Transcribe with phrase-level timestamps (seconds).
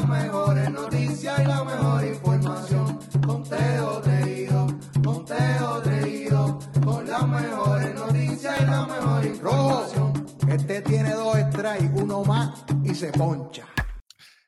[0.00, 2.98] las mejores noticias y la mejor información.
[3.26, 4.66] Conteo reído,
[5.04, 10.26] conteo reído, con las mejores noticias y la mejor información.
[10.48, 13.66] Este tiene dos strikes, uno más y se poncha.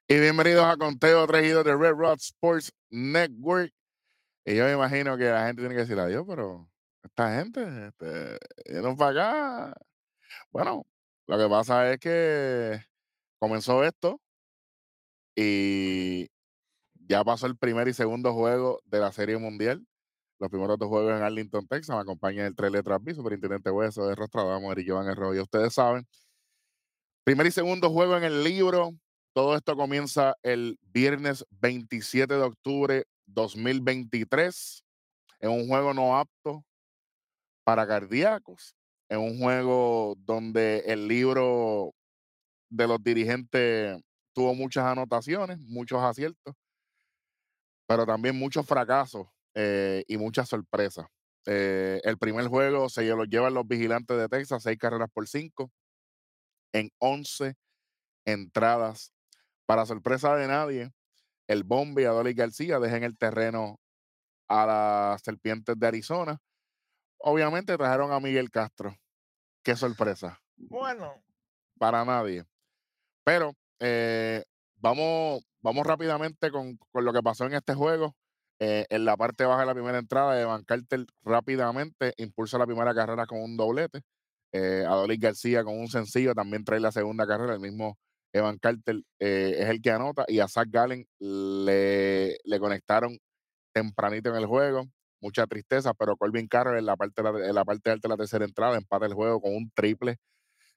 [0.09, 3.73] Y bienvenidos a Conteo Traído de Red Rod Sports Network.
[4.46, 6.69] Y yo me imagino que la gente tiene que decir adiós, pero
[7.03, 9.75] esta gente, este, vinieron para acá.
[10.50, 10.87] Bueno,
[11.27, 12.80] lo que pasa es que
[13.39, 14.21] comenzó esto
[15.35, 16.29] y
[17.09, 19.86] ya pasó el primer y segundo juego de la Serie Mundial.
[20.39, 21.95] Los primeros dos juegos en Arlington, Texas.
[21.95, 25.35] Me acompaña el tres letras B, Superintendente Hueso de Rostradamo, Eric Iván Erro.
[25.35, 26.07] Y ustedes saben,
[27.25, 28.93] primer y segundo juego en el libro.
[29.35, 34.84] Todo esto comienza el viernes 27 de octubre 2023
[35.41, 36.64] en un juego no apto
[37.64, 38.75] para cardíacos,
[39.09, 41.95] en un juego donde el libro
[42.70, 44.01] de los dirigentes
[44.33, 46.55] tuvo muchas anotaciones, muchos aciertos,
[47.86, 51.06] pero también muchos fracasos eh, y muchas sorpresas.
[51.47, 55.70] Eh, el primer juego se lo llevan los vigilantes de Texas, seis carreras por cinco,
[56.72, 57.55] en 11
[58.25, 59.12] entradas.
[59.66, 60.92] Para sorpresa de nadie,
[61.47, 63.78] el Bombi y Adolis García dejan el terreno
[64.48, 66.38] a las serpientes de Arizona.
[67.19, 68.97] Obviamente trajeron a Miguel Castro.
[69.62, 70.41] Qué sorpresa.
[70.56, 71.22] Bueno.
[71.78, 72.44] Para nadie.
[73.25, 74.44] Pero eh,
[74.77, 78.14] vamos, vamos rápidamente con, con, lo que pasó en este juego.
[78.64, 82.94] Eh, en la parte baja de la primera entrada, Evan Carter rápidamente impulsa la primera
[82.94, 84.03] carrera con un doblete.
[84.53, 87.55] Eh, Adolis García con un sencillo también trae la segunda carrera.
[87.55, 87.98] El mismo
[88.33, 93.19] Evan Carter eh, es el que anota y a Zach Gallen le, le, conectaron
[93.72, 94.84] tempranito en el juego.
[95.20, 98.44] Mucha tristeza, pero Colvin Carroll en la parte, en la parte alta de la tercera
[98.44, 100.19] entrada empata el juego con un triple.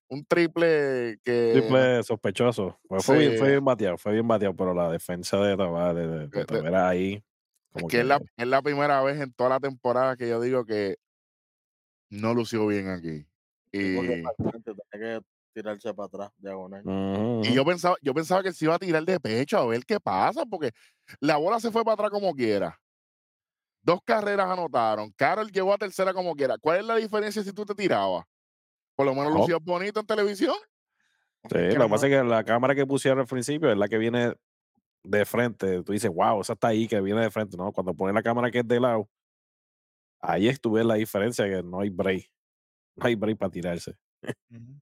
[0.07, 1.53] Un triple que.
[1.53, 2.79] Triple sospechoso.
[2.87, 3.27] Pues fue, sí.
[3.27, 6.61] bien, fue, bien, bateado, fue bien bateado, pero la defensa de Tavares, de, de, de,
[6.61, 7.23] de ahí.
[7.71, 10.29] Como es que, que es, la, es la primera vez en toda la temporada que
[10.29, 10.97] yo digo que
[12.09, 13.25] no lució bien aquí.
[13.71, 13.99] Y,
[14.91, 15.21] que
[15.53, 16.81] tirarse para atrás, diagonal.
[16.85, 17.49] Uh -huh.
[17.49, 19.99] Y yo pensaba, yo pensaba que se iba a tirar de pecho a ver qué
[19.99, 20.71] pasa, porque
[21.19, 22.77] la bola se fue para atrás como quiera.
[23.81, 25.11] Dos carreras anotaron.
[25.11, 26.57] Carol llegó a tercera como quiera.
[26.57, 28.25] ¿Cuál es la diferencia si tú te tirabas?
[28.95, 29.37] Por lo menos oh.
[29.39, 30.55] lucías bonito en televisión.
[31.49, 33.97] Sí, lo que pasa es que la cámara que pusieron al principio es la que
[33.97, 34.33] viene
[35.03, 35.83] de frente.
[35.83, 37.71] Tú dices, wow, esa está ahí que viene de frente, ¿no?
[37.71, 39.07] Cuando pones la cámara que es de lado,
[40.19, 42.29] ahí estuve la diferencia que no hay break.
[42.95, 43.95] No hay break para tirarse.
[44.23, 44.81] Uh -huh.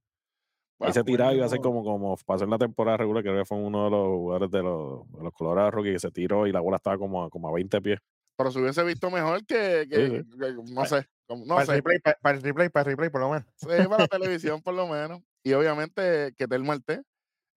[0.79, 3.37] Ahí se tiraba y iba a ser como, como pasó en la temporada regular, creo
[3.37, 6.45] que fue uno de los jugadores de los, de los Colorado Rockies que se tiró
[6.45, 7.99] y la bola estaba como, como a 20 pies.
[8.35, 10.37] Pero se hubiese visto mejor que, que, sí, sí.
[10.39, 11.07] que no sé.
[11.29, 11.61] No para.
[11.63, 13.47] El replay, para, para, el replay, para el replay, por lo menos.
[13.55, 15.21] Sí, para la televisión, por lo menos.
[15.43, 17.03] Y obviamente que Tel Marte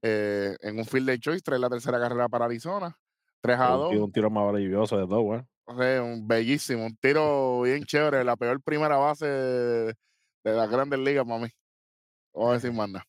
[0.02, 2.96] eh, en un field de choice trae la tercera carrera para Arizona.
[3.40, 3.94] 3 a 2.
[3.94, 5.42] Un, un tiro más maravilloso de dos, güey.
[5.66, 9.94] O sea, un bellísimo, un tiro bien chévere, la peor primera base de,
[10.44, 11.48] de las grandes ligas para mí.
[12.32, 13.04] Vamos a decir más nada.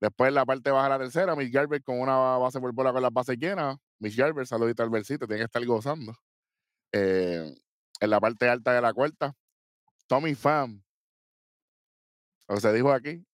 [0.00, 3.02] Después la parte baja de la tercera, Mitch Garber con una base por bola con
[3.02, 3.76] las bases llenas.
[3.98, 6.12] Mitch Garber, saludito al versito, tiene que estar gozando.
[6.92, 7.54] Eh,
[8.00, 9.32] en la parte alta de la cuarta,
[10.06, 10.82] Tommy Pham,
[12.46, 13.24] como se dijo aquí,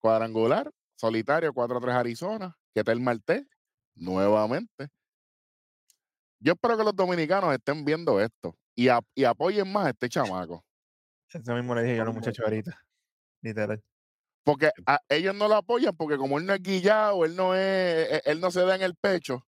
[0.00, 3.46] cuadrangular, solitario, 4-3 Arizona, que está el Marte,
[3.94, 4.88] nuevamente.
[6.40, 10.08] Yo espero que los dominicanos estén viendo esto y, a, y apoyen más a este
[10.08, 10.64] chamaco.
[11.28, 12.80] Eso mismo le dije yo a los muchachos ahorita,
[13.42, 13.82] literal.
[14.44, 18.22] Porque a ellos no lo apoyan porque como él no es guillado, él no es,
[18.24, 19.44] él no se da en el pecho.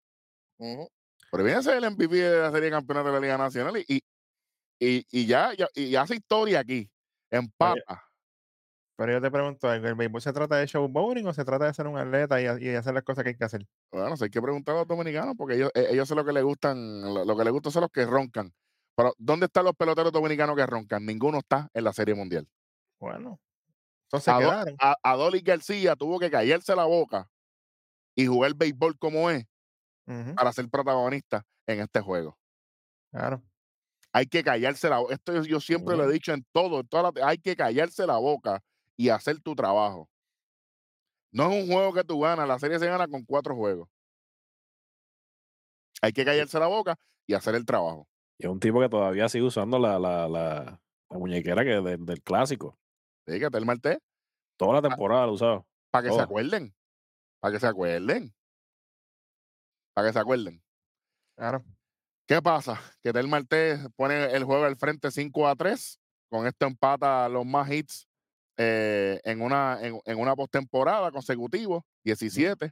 [0.58, 0.90] Uh -huh.
[1.32, 3.78] Pero viene a ser el MVP de la Serie de Campeonatos de la Liga Nacional
[3.78, 4.02] y, y,
[4.80, 6.90] y, ya, ya, y hace historia aquí,
[7.32, 7.82] empata.
[7.88, 8.02] Pero,
[8.98, 11.88] pero yo te pregunto, ¿el béisbol se trata de showboating o se trata de ser
[11.88, 13.66] un atleta y, y, hacer las cosas que hay que hacer?
[13.92, 16.44] Bueno, hay que preguntar a los dominicanos porque ellos, e, ellos son lo que les
[16.44, 18.54] gustan, lo, lo que les gusta son los que roncan.
[18.96, 21.06] Pero, ¿dónde están los peloteros dominicanos que roncan?
[21.06, 22.48] Ninguno está en la Serie Mundial.
[23.00, 23.40] Bueno,
[24.06, 27.30] entonces a, a, Adolis García tuvo que callarse la boca
[28.16, 29.46] y jugar béisbol como es
[30.08, 30.36] uh -huh.
[30.36, 32.38] para ser protagonista en este juego.
[33.12, 33.44] Claro.
[34.16, 35.14] Hay que callarse la boca.
[35.14, 38.16] Esto yo siempre lo he dicho en todo, en toda la, hay que callarse la
[38.16, 38.64] boca
[38.96, 40.10] y hacer tu trabajo.
[41.34, 43.90] No es un juego que tú ganas, la serie se gana con cuatro juegos.
[46.02, 46.96] Hay que callarse la boca
[47.28, 48.08] y hacer el trabajo.
[48.38, 50.80] Y es un tipo que todavía sigue usando la, la, la,
[51.10, 52.80] la muñequera que de, del clásico.
[53.28, 53.98] Sí, que el martes.
[54.56, 55.68] Toda la temporada lo usado.
[55.92, 56.74] Para que se acuerden.
[57.42, 58.34] Para que se acuerden.
[59.94, 60.64] Para que se acuerden.
[61.36, 61.66] Claro.
[62.28, 62.82] ¿Qué pasa?
[63.04, 66.00] Que Del Martés pone el juego al frente 5 a 3.
[66.30, 68.08] Con esto empata los más hits
[68.58, 72.72] eh, en una, en, en una postemporada consecutivos, 17.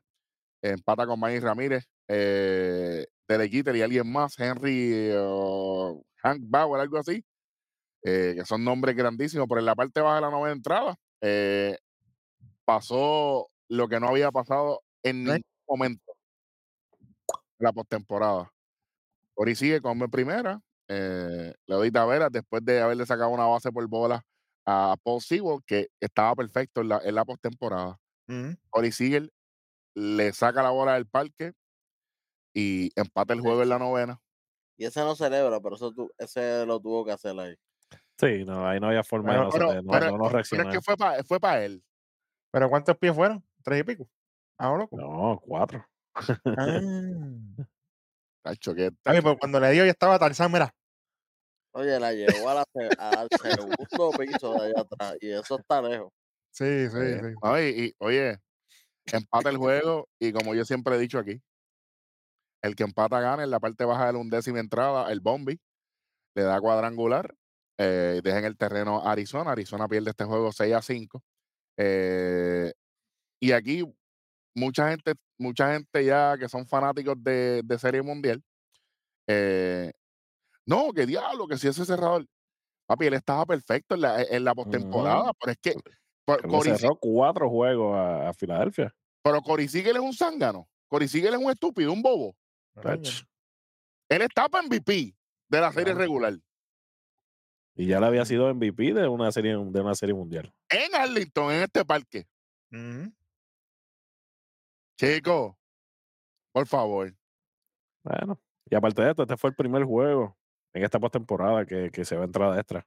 [0.62, 7.24] empata con Manny Ramírez, eh, y alguien más, Henry o Hank Bauer, algo así,
[8.04, 11.78] eh, que son nombres grandísimos, pero en la parte baja de la novena entrada eh,
[12.66, 16.14] pasó lo que no había pasado en ningún momento
[17.60, 18.52] en la postemporada.
[19.36, 23.88] Ori sigue como en primera, eh, Leody Taveras, después de haberle sacado una base por
[23.88, 24.24] bola
[24.66, 27.98] a Paul Sewell, que estaba perfecto en la, en la postemporada.
[28.30, 28.56] Ujú.
[28.72, 29.32] Ori Siegel
[29.96, 31.54] le saca la bola del parque
[32.56, 34.20] y empata el juego en la novena.
[34.78, 37.56] Y ese no celebra, pero eso tu- ese lo tuvo que hacer ahí.
[38.20, 40.50] Sí, no, ahí no había forma Pero- de no, Pero, no- pero- no pero es
[40.76, 41.84] que fue para fue pa él.
[42.52, 43.44] ¿Pero cuántos pies fueron?
[43.64, 44.08] ¿Tres y pico?
[44.58, 44.96] Ah, loco.
[44.98, 45.86] No, cuatro.
[46.14, 46.16] Ah.
[48.44, 50.74] Tacho, que pues cuando le dio ya estaba Tarzán, mira.
[51.76, 52.64] Oye, la llevó a la
[52.98, 55.16] al segundo piso de allá atrás.
[55.22, 56.12] Y eso está lejos.
[56.52, 57.36] Sí, sí, Eh, sí.
[57.42, 58.38] no, y- oye,
[59.12, 61.42] empata el juego y como yo siempre he dicho aquí,
[62.62, 65.60] el que empata gana en la parte baja de la undécima entrada, el Bombi,
[66.36, 67.36] le da cuadrangular,
[67.80, 71.24] eh, deja en el terreno a Arizona, Arizona pierde este juego 6 a 5.
[71.78, 72.74] eh,
[73.42, 73.84] y aquí
[74.56, 78.42] mucha gente, mucha gente ya que son fanáticos de, de Serie Mundial,
[79.28, 79.92] eh,
[80.66, 82.26] no, que diablo, que si ese cerrador,
[82.86, 85.76] papi, él estaba perfecto en la, en la postemporada, pero es que
[86.26, 88.94] por- Corey cerró cuatro juegos a, a Filadelfia.
[89.24, 90.68] Pero Cory Siegel es un zángano.
[90.90, 92.36] Cory Siegel es un estúpido, un bobo.
[92.82, 93.24] Tach.
[94.10, 95.16] Él está para MVP
[95.50, 96.00] de la serie Claro.
[96.00, 96.34] regular.
[97.76, 100.54] Y ya le había sido MVP de una serie, de una serie mundial.
[100.70, 102.28] En Arlington, en este parque.
[102.72, 103.12] Ujú.
[104.98, 105.58] Chico,
[106.54, 107.14] por favor.
[108.04, 110.38] Bueno, y aparte de esto, este fue el primer juego
[110.74, 112.86] en esta postemporada que, que se va a entrada extra.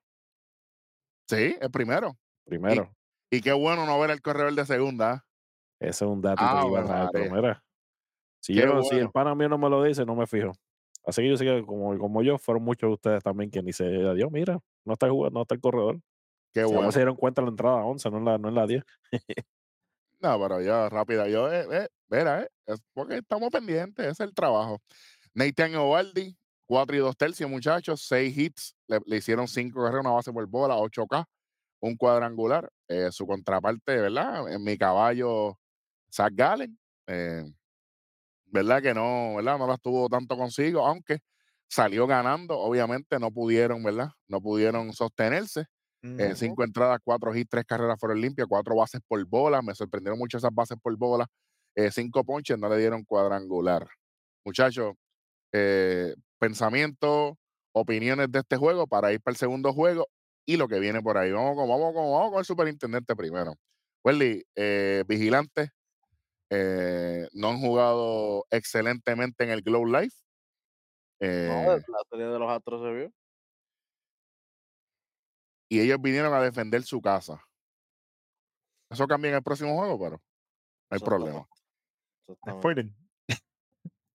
[1.28, 2.16] Sí, el primero.
[2.44, 2.94] Primero.
[3.30, 5.12] Y qué bueno no ver el corredor de segunda.
[5.12, 5.26] ¿ah?
[5.80, 7.32] Ese es un datito que iba a traer.
[7.32, 7.64] Mira,
[8.40, 10.52] si, yo, si el pana mío no me lo dice, no me fijo.
[11.04, 13.72] Así que yo sé que como, como yo, fueron muchos de ustedes también que ni
[13.72, 16.00] se adiós, mira, no está jugando, no está el corredor.
[16.52, 16.90] Qué Si bueno.
[16.92, 18.84] se dieron cuenta en la entrada 11, no en la, no en la 10.
[20.20, 21.28] No, pero ya rápida.
[21.28, 24.80] Yo, eh, eh, mira, eh, es porque estamos pendientes, es el trabajo.
[25.34, 26.36] Nathan Ovaldi,
[26.66, 30.46] 4 y 2 tercios, muchachos, 6 hits, le, le hicieron 5 carreras, una base por
[30.48, 31.24] bola, 8K,
[31.80, 32.70] un cuadrangular.
[32.88, 34.52] Eh, su contraparte, ¿verdad?
[34.52, 35.58] En mi caballo,
[36.12, 36.78] Zach Gallen,
[37.08, 37.44] eh,
[38.46, 38.82] ¿verdad?
[38.82, 39.58] Que no, ¿verdad?
[39.58, 41.18] No las tuvo tanto consigo, aunque
[41.68, 44.10] salió ganando, obviamente no pudieron, ¿verdad?
[44.28, 45.66] No pudieron sostenerse.
[46.18, 49.62] Eh, cinco entradas, cuatro hits, tres carreras fueron limpias, cuatro bases por bola.
[49.62, 51.26] Me sorprendieron mucho esas bases por bola.
[51.74, 53.86] Eh, cinco ponches, no le dieron cuadrangular.
[54.44, 54.94] Muchachos,
[55.52, 57.36] eh, pensamiento,
[57.72, 60.06] opiniones de este juego para ir para el segundo juego
[60.46, 61.32] y lo que viene por ahí.
[61.32, 63.54] Vamos con, vamos con, vamos con el superintendente primero.
[64.04, 65.70] Welly, eh, vigilantes,
[67.32, 70.16] no han jugado excelentemente en el Glow Life.
[71.20, 73.12] No, la serie de los Astros se vio.
[75.68, 77.42] Y ellos vinieron a defender su casa.
[78.90, 80.22] Eso cambia en el próximo juego, pero
[80.90, 81.48] no hay problema.
[82.48, 82.88] Spoiler.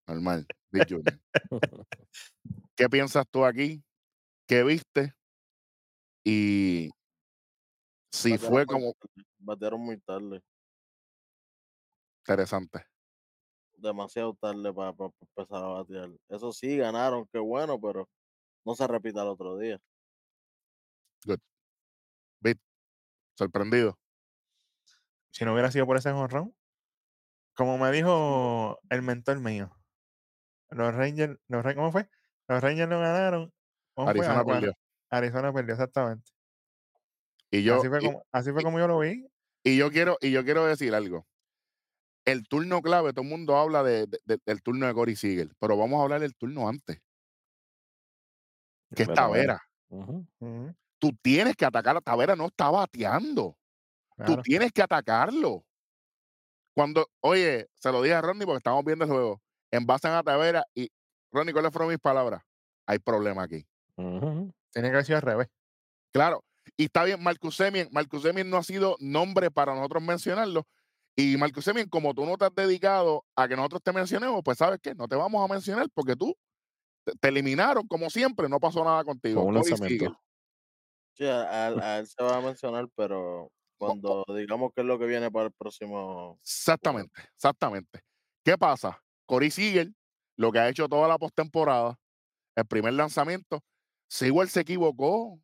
[0.08, 0.48] Normal.
[0.72, 1.20] Big Junior.
[2.76, 3.84] ¿Qué piensas tú aquí?
[4.48, 5.14] ¿Qué viste?
[6.24, 6.90] Y
[8.12, 8.94] si Batearon fue como
[9.40, 10.42] Batearon muy tarde.
[12.20, 12.86] interesante.
[13.78, 16.10] Demasiado tarde para, empezar a batear.
[16.30, 18.08] Eso sí, ganaron, qué bueno, pero
[18.64, 19.82] no se repita el otro día.
[22.42, 22.60] Bit,
[23.36, 23.98] sorprendido.
[25.32, 26.56] Si no hubiera sido por ese jonrón,
[27.54, 29.72] como me dijo el mentor mío,
[30.70, 32.10] los Rangers, los, ¿cómo fue?
[32.48, 33.54] Los Rangers no ganaron.
[33.98, 34.74] Arizona perdió.
[35.10, 36.32] Arizona perdió, exactamente.
[37.52, 39.28] Y yo, así, fue y, como, así fue y- como yo lo vi.
[39.64, 41.28] y yo quiero, y yo quiero decir algo.
[42.26, 45.54] El turno clave, todo el mundo habla de, de- de- del turno de Cory Siegel,
[45.60, 47.00] pero vamos a hablar del turno antes,
[48.96, 49.60] que es Tavera.
[49.90, 50.28] Ujú,
[51.02, 53.58] Tú tienes que atacar a Tavera, no está bateando.
[54.24, 55.66] Tú tienes que atacarlo.
[56.76, 59.42] Cuando, oye, se lo dije a Ronnie porque estamos viendo el juego.
[59.72, 60.92] Envasan a Tavera y
[61.32, 62.44] Ronnie, ¿cuáles fueron mis palabras?
[62.86, 63.66] Hay problema aquí.
[63.96, 64.54] Ujú.
[64.72, 65.48] Tiene que haber sido al revés.
[66.12, 66.46] Claro.
[66.78, 67.90] Y está bien, Marcus Semien.
[67.92, 70.68] Marcus Semien no ha sido nombre para nosotros mencionarlo.
[71.16, 74.60] Y Marcus Semien, como tú no te has dedicado a que nosotros te mencionemos, pues
[74.60, 76.38] sabes qué, no te vamos a mencionar porque tú
[77.20, 79.42] te, eliminaron como siempre, no pasó nada contigo.
[79.42, 80.16] Con un lanzamiento.
[81.14, 84.88] Sí, a, a él- a él se va a mencionar, pero cuando digamos que es
[84.88, 86.40] lo que viene para el próximo.
[86.42, 88.02] Exactamente, exactamente.
[88.44, 89.02] ¿Qué pasa?
[89.26, 89.90] Corey Seager,
[90.38, 91.96] lo que ha hecho toda la postemporada,
[92.56, 93.62] el primer lanzamiento,
[94.10, 95.40] Sewell se equivocó.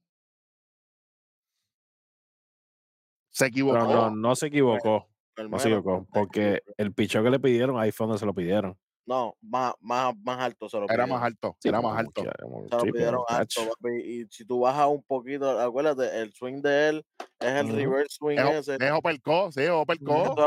[3.31, 3.79] Se equivocó.
[3.79, 5.07] no, no se equivocó.
[5.37, 8.77] No se equivocó, porque el pichón que le pidieron, ahí fue donde se lo pidieron.
[9.07, 11.09] No, más, más, más alto se lo Era pidieron.
[11.11, 12.23] más alto, Sí, era más alto.
[12.23, 13.95] Se lo pidieron alto, papi.
[14.03, 17.05] Y si tú bajas un poquito, acuérdate, el swing de él
[17.39, 18.85] es el reverse swing Es, ese.
[18.85, 20.37] es uppercut, sí, uppercut.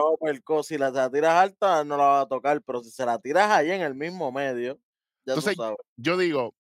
[0.60, 0.66] Es.
[0.66, 3.70] Si la, tiras alta, no la va a tocar, pero si se la tiras ahí
[3.70, 4.74] en el mismo medio,
[5.24, 5.78] ya Entonces, tú sabes.
[5.96, 6.54] yo digo,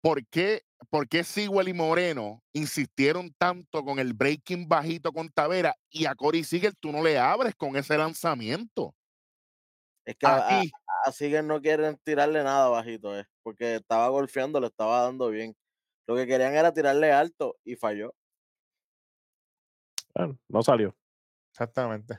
[0.00, 5.74] ¿por qué, ¿por qué Sewell y Moreno insistieron tanto con el breaking bajito con Tavera
[5.90, 8.94] y a Corey Seager tú no le abres con ese lanzamiento?
[10.06, 10.62] Es que a, a,
[11.04, 15.54] a Seager no quieren tirarle nada bajito, eh, porque estaba golfeando, le estaba dando bien.
[16.06, 18.14] Lo que querían era tirarle alto y falló.
[20.14, 20.96] bueno, no salió,
[21.52, 22.18] Exactamente.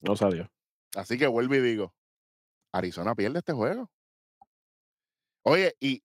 [0.00, 0.50] no salió.
[0.96, 1.94] así que vuelvo y digo,
[2.72, 3.90] Arizona pierde este juego.
[5.44, 6.02] Oye, y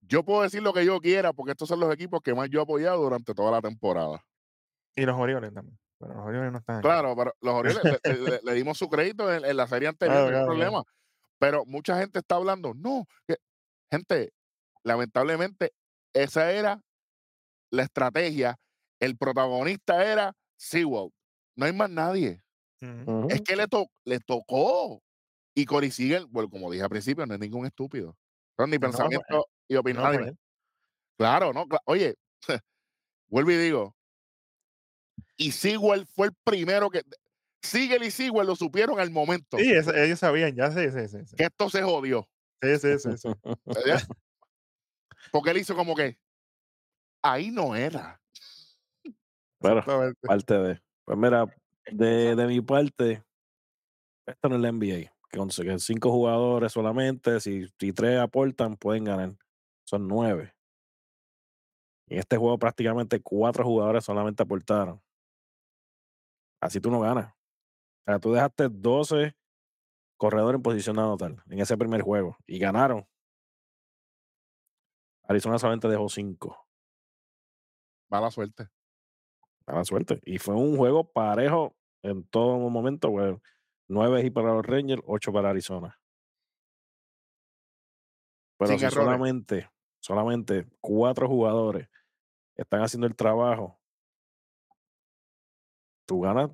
[0.00, 2.58] yo puedo decir lo que yo quiera porque estos son los equipos que más yo
[2.58, 4.24] he apoyado durante toda la temporada.
[4.96, 5.78] Y los Orioles también.
[5.98, 6.82] Pero los Orioles no están aquí.
[6.82, 9.88] Claro, pero los Orioles le, le- le- le dimos su crédito en, en la serie
[9.88, 10.60] anterior, Claro, no hay claro, claro.
[10.72, 10.84] problema.
[11.40, 13.38] Pero mucha gente está hablando, no, que-
[13.90, 14.32] gente,
[14.84, 15.72] lamentablemente,
[16.14, 16.80] esa era
[17.70, 18.56] la estrategia.
[19.00, 21.12] El protagonista era SeaWorld.
[21.56, 22.42] No hay más nadie.
[23.28, 25.02] Es que le, to- le tocó.
[25.54, 28.16] Y Cory Seager, bueno, como dije al principio, no es ningún estúpido.
[28.56, 30.04] Son ni No, pues, pensamiento y No, opinión.
[30.04, 30.36] pues, dime.
[31.18, 32.14] Claro, no, oye,
[33.28, 33.96] vuelvo y digo.
[35.38, 37.02] Y Sewell fue el primero que.
[37.62, 41.18] Siegel y Sewell lo supieron al momento Sí, eso- ellos sabían, ya sí, sí, sí.
[41.26, 42.28] Sí, que esto se jodió.
[42.62, 42.98] sí, sí.
[43.16, 43.28] sí.
[45.32, 46.18] Porque él hizo como que.
[47.22, 48.20] Ahí no era.
[49.60, 49.82] Bueno,
[50.22, 50.82] parte de.
[51.04, 51.46] Pues mira,
[51.90, 53.24] de, mi parte,
[54.26, 55.10] esto no es la NBA.
[55.30, 59.36] Que cinco jugadores solamente, si, si tres aportan, pueden ganar.
[59.84, 60.54] Son nueve.
[62.06, 65.02] Y en este juego prácticamente cuatro jugadores solamente aportaron.
[66.60, 67.32] Así tú no ganas.
[67.32, 69.36] O sea, tú dejaste 12
[70.16, 73.06] corredores en posición de anotar en ese primer juego y ganaron.
[75.22, 76.66] Arizona solamente dejó cinco.
[78.10, 78.68] Mala suerte.
[79.66, 80.20] Mala suerte.
[80.24, 83.10] Y fue un juego parejo en todo momento.
[83.10, 83.40] Bueno,
[83.86, 85.98] nueve y para los Rangers, ocho para Arizona.
[88.58, 91.88] Pero si solamente, solamente cuatro jugadores
[92.56, 93.78] están haciendo el trabajo,
[96.08, 96.50] tú ganas,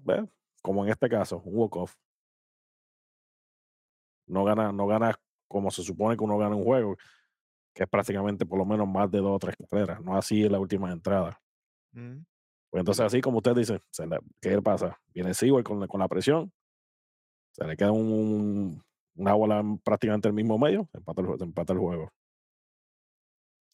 [0.61, 1.95] como en este caso, un walk-off.
[4.27, 5.15] No ganas, no ganas
[5.49, 6.97] como se supone que uno gana un juego,
[7.73, 10.53] que es prácticamente por lo menos más de dos o tres carreras, no así en
[10.53, 11.41] la última entrada.
[11.95, 12.25] Ujú.
[12.71, 14.99] Pues entonces, así como usted dice, se le- ¿qué le pasa?
[15.15, 16.53] Viene Sewell con, la- con la presión,
[17.53, 18.83] se le queda un,
[19.15, 22.11] una bola en prácticamente el mismo medio, empata el, empata el juego.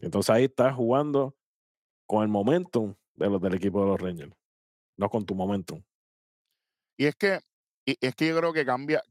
[0.01, 1.35] Entonces ahí estás jugando
[2.07, 4.35] con el momentum de los, del equipo de los Rangers,
[5.01, 5.83] no con tu momentum.
[6.99, 7.41] Y es que,
[7.87, 9.03] y es que yo creo que cambia,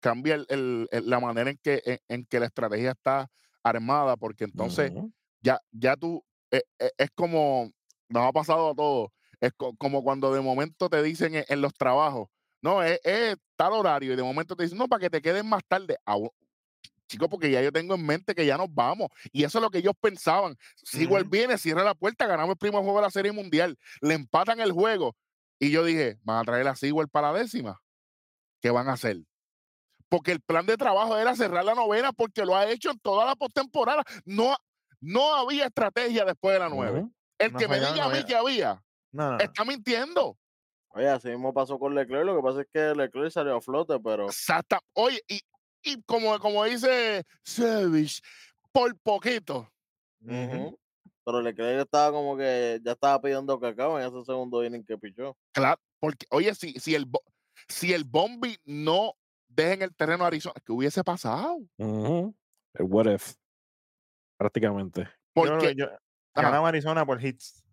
[0.00, 3.30] cambia el- el- el- la manera en que, en, en que la estrategia está
[3.62, 4.90] armada, porque entonces
[5.42, 7.70] ya, ya tú, eh, eh, es como,
[8.08, 11.60] nos ha pasado a todos, es co- como cuando de momento te dicen en, en
[11.60, 12.28] los trabajos,
[12.62, 15.46] no, es, es tal horario, y de momento te dicen, no, para que te queden
[15.46, 15.98] más tarde.
[16.06, 16.32] Ah, bu-
[17.06, 19.08] Chico, porque ya yo tengo en mente que ya nos vamos.
[19.30, 20.56] Y eso es lo que ellos pensaban.
[20.82, 21.30] Si igual Ujú.
[21.32, 23.78] viene, cierra la puerta, ganamos el primer juego de la Serie Mundial.
[24.00, 25.14] Le empatan el juego.
[25.64, 27.80] Y yo dije, van a traer a Sewell para la décima.
[28.60, 29.16] ¿Qué van a hacer?
[30.10, 33.24] Porque el plan de trabajo era cerrar la novena porque lo ha hecho en toda
[33.24, 34.02] la postemporada.
[34.26, 34.54] No,
[35.00, 37.06] no había estrategia después de la nueve.
[37.38, 39.38] El No que me diga a mí que había, No, no, no.
[39.38, 40.36] está mintiendo.
[40.88, 42.26] Oye, así mismo pasó con Leclerc.
[42.26, 44.80] Lo que pasa es que Leclerc salió a flote, pero Exacta.
[44.92, 45.40] Oye, y,
[45.82, 48.20] y como, como dice Savage,
[48.70, 49.72] por poquito.
[50.20, 50.78] Ujú.
[51.24, 55.36] Pero Leclerc estaba como que ya estaba pidiendo cacao en ese segundo inning que pichó.
[55.52, 57.06] Claro, porque, oye, si, si el
[57.68, 59.14] si el Bombi no
[59.48, 61.58] deja en el terreno a Arizona, ¿qué hubiese pasado?
[61.78, 62.34] El
[62.80, 63.34] what if,
[64.36, 65.02] prácticamente.
[65.04, 65.86] Yo Porque, que yo-
[66.34, 67.64] ganaba Arizona por hits.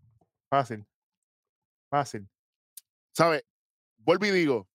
[0.49, 0.85] Fácil.
[1.89, 2.27] Fácil.
[3.13, 3.43] ¿sabes?
[3.97, 4.67] Vuelvo y digo,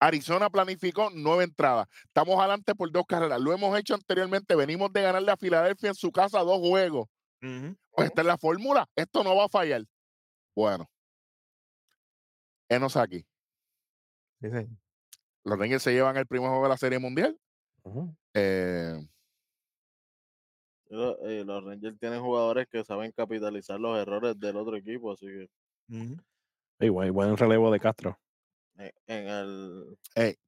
[0.00, 1.86] Arizona planificó nueve entradas.
[2.04, 3.40] Estamos adelante por dos carreras.
[3.40, 4.56] Lo hemos hecho anteriormente.
[4.56, 7.08] Venimos de ganarle a Filadelfia en su casa dos juegos.
[7.40, 8.88] Pues esta es la fórmula.
[8.94, 9.84] Esto no va a fallar.
[10.54, 10.90] Bueno.
[12.68, 13.26] Enos aquí.
[14.40, 14.68] Sí, sí.
[15.44, 17.38] Los Rangers se llevan el primer juego de la Serie Mundial.
[18.34, 19.06] Eh,
[20.90, 25.48] y los Rangers tienen jugadores que saben capitalizar los errores del otro equipo, así que
[25.88, 26.16] Ujú.
[26.80, 28.18] Y buen, buen relevo de Castro.
[28.76, 30.38] en, en el ech,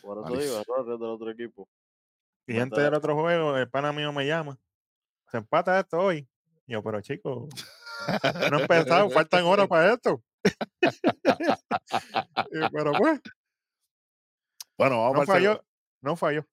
[0.00, 1.68] por eso digo errores del otro equipo.
[2.46, 4.58] Y antes del otro juego, el pana mío me llama.
[5.32, 6.28] Se empata esto hoy.
[6.66, 7.48] Y yo, pero chico,
[8.50, 10.22] no he empezado, faltan horas para esto.
[12.72, 13.20] Pero pues,
[14.78, 15.64] Bueno, vamos, no para el, segu- falló.
[16.02, 16.46] No falló.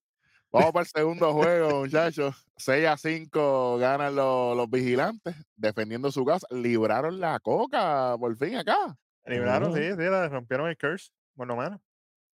[0.52, 2.36] vamos para el segundo juego, muchachos.
[2.58, 6.46] 6 a 5 ganan los, los vigilantes, defendiendo su casa.
[6.52, 8.96] Libraron la coca por fin acá.
[9.26, 11.80] Libraron, sí, sí, le rompieron el curse, por lo menos.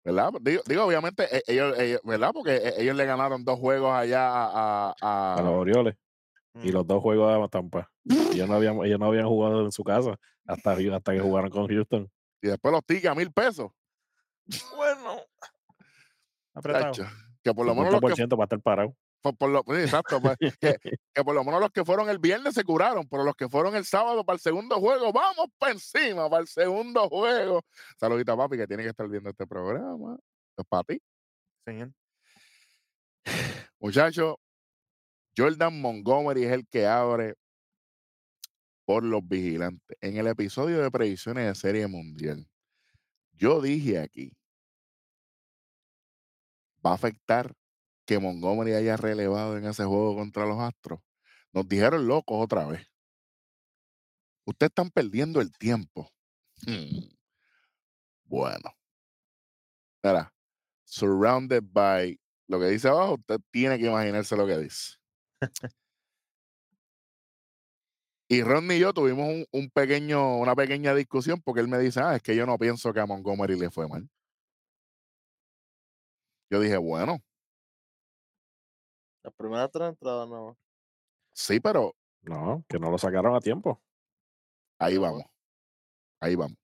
[0.04, 0.32] ¿Verdad?
[0.42, 2.30] Digo, digo, obviamente, e- ellos, ellos- ¿verdad?
[2.34, 5.96] Porque e- ellos le ganaron dos juegos allá a, a- A los Orioles.
[6.62, 6.72] Y Mm.
[6.72, 7.90] los dos juegos de Tampa.
[8.32, 11.66] Ellos no habían, ellos no habían jugado en su casa hasta, hasta que jugaron con
[11.68, 12.10] Houston.
[12.42, 13.70] y después los tickets a mil pesos.
[14.76, 15.20] Bueno.
[16.54, 16.92] Apretado.
[17.42, 18.96] Que por lo menos los que 50% para estar parado.
[19.20, 20.78] por, por lo, sí, exacto, pues, que,
[21.12, 23.74] que por lo menos los que fueron el viernes se curaron, pero los que fueron
[23.74, 27.62] el sábado para el segundo juego, vamos para encima, para el segundo juego.
[27.98, 30.16] Saludita, papi, que tiene que estar viendo este programa.
[30.56, 31.00] Es para ti.
[31.64, 31.90] Señor.
[33.80, 34.36] Muchachos,
[35.36, 37.34] Jordan Montgomery es el que abre
[38.84, 39.96] por los vigilantes.
[40.00, 42.48] En el episodio de predicciones de Serie Mundial,
[43.32, 44.36] yo dije aquí,
[46.84, 47.54] va a afectar
[48.06, 51.00] que Montgomery haya relevado en ese juego contra los Astros.
[51.52, 52.86] Nos dijeron locos otra vez.
[54.44, 56.10] Ustedes están perdiendo el tiempo.
[56.66, 57.08] Hmm.
[58.24, 58.76] Bueno.
[60.02, 60.32] Mira,
[60.84, 64.96] surrounded by lo que dice abajo, usted tiene que imaginarse lo que dice.
[68.28, 72.00] Y Rodney y yo tuvimos un, un pequeño, una pequeña discusión porque él me dice,
[72.00, 74.08] ah, es que yo no pienso que a Montgomery le fue mal.
[76.50, 77.18] Yo dije, bueno,
[79.22, 80.56] Las primeras tres entradas nada más.
[81.32, 83.82] sí, pero No, que no lo sacaron a tiempo.
[84.78, 85.24] ahí Ah, vamos.
[86.20, 86.56] Ahí vamos.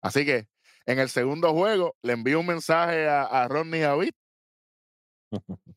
[0.00, 0.48] Así que
[0.86, 4.12] en el segundo juego le envío un mensaje a, a Rodney David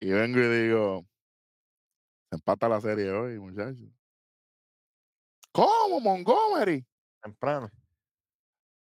[0.00, 1.06] y vengo y digo,
[2.30, 3.88] se empata la serie hoy, muchachos.
[5.52, 6.84] ¿Cómo, Montgomery?
[7.22, 7.70] Temprano.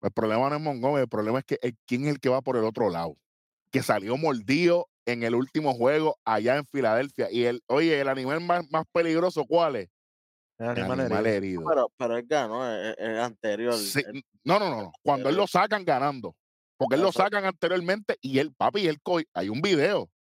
[0.03, 2.43] El problema no es Montgomery, el problema es que el- quién es el que va
[2.43, 3.17] por el otro lado.
[3.71, 7.31] Que salió mordido en el último juego allá en Filadelfia.
[7.31, 9.89] Y el, oye, el animal más, más peligroso, ¿cuál es?
[10.59, 11.37] El El animal animal herido.
[11.37, 11.65] herido.
[11.69, 13.75] Pero, pero él ganó, el, el anterior.
[13.75, 14.93] Sí, él- no, no, no, no.
[15.03, 16.37] Cuando él lo sacan ganando.
[16.77, 18.99] Porque él lo sacan anteriormente y él, papi, él
[19.33, 20.11] hay un video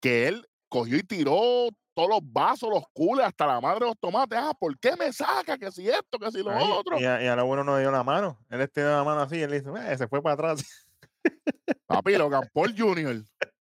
[0.00, 3.98] que él cogió y tiró todos los vasos, los cules, hasta la madre de los
[3.98, 4.38] tomates.
[4.40, 5.58] Ah, ¿por qué me saca?
[5.58, 6.98] Que si esto, que si lo otro.
[7.00, 8.38] Y a, y a lo bueno no dio la mano.
[8.48, 10.86] Él estiró la mano así y él dice, "Eh, se fue para atrás.
[11.86, 13.22] Papi, Logan Paul Jr.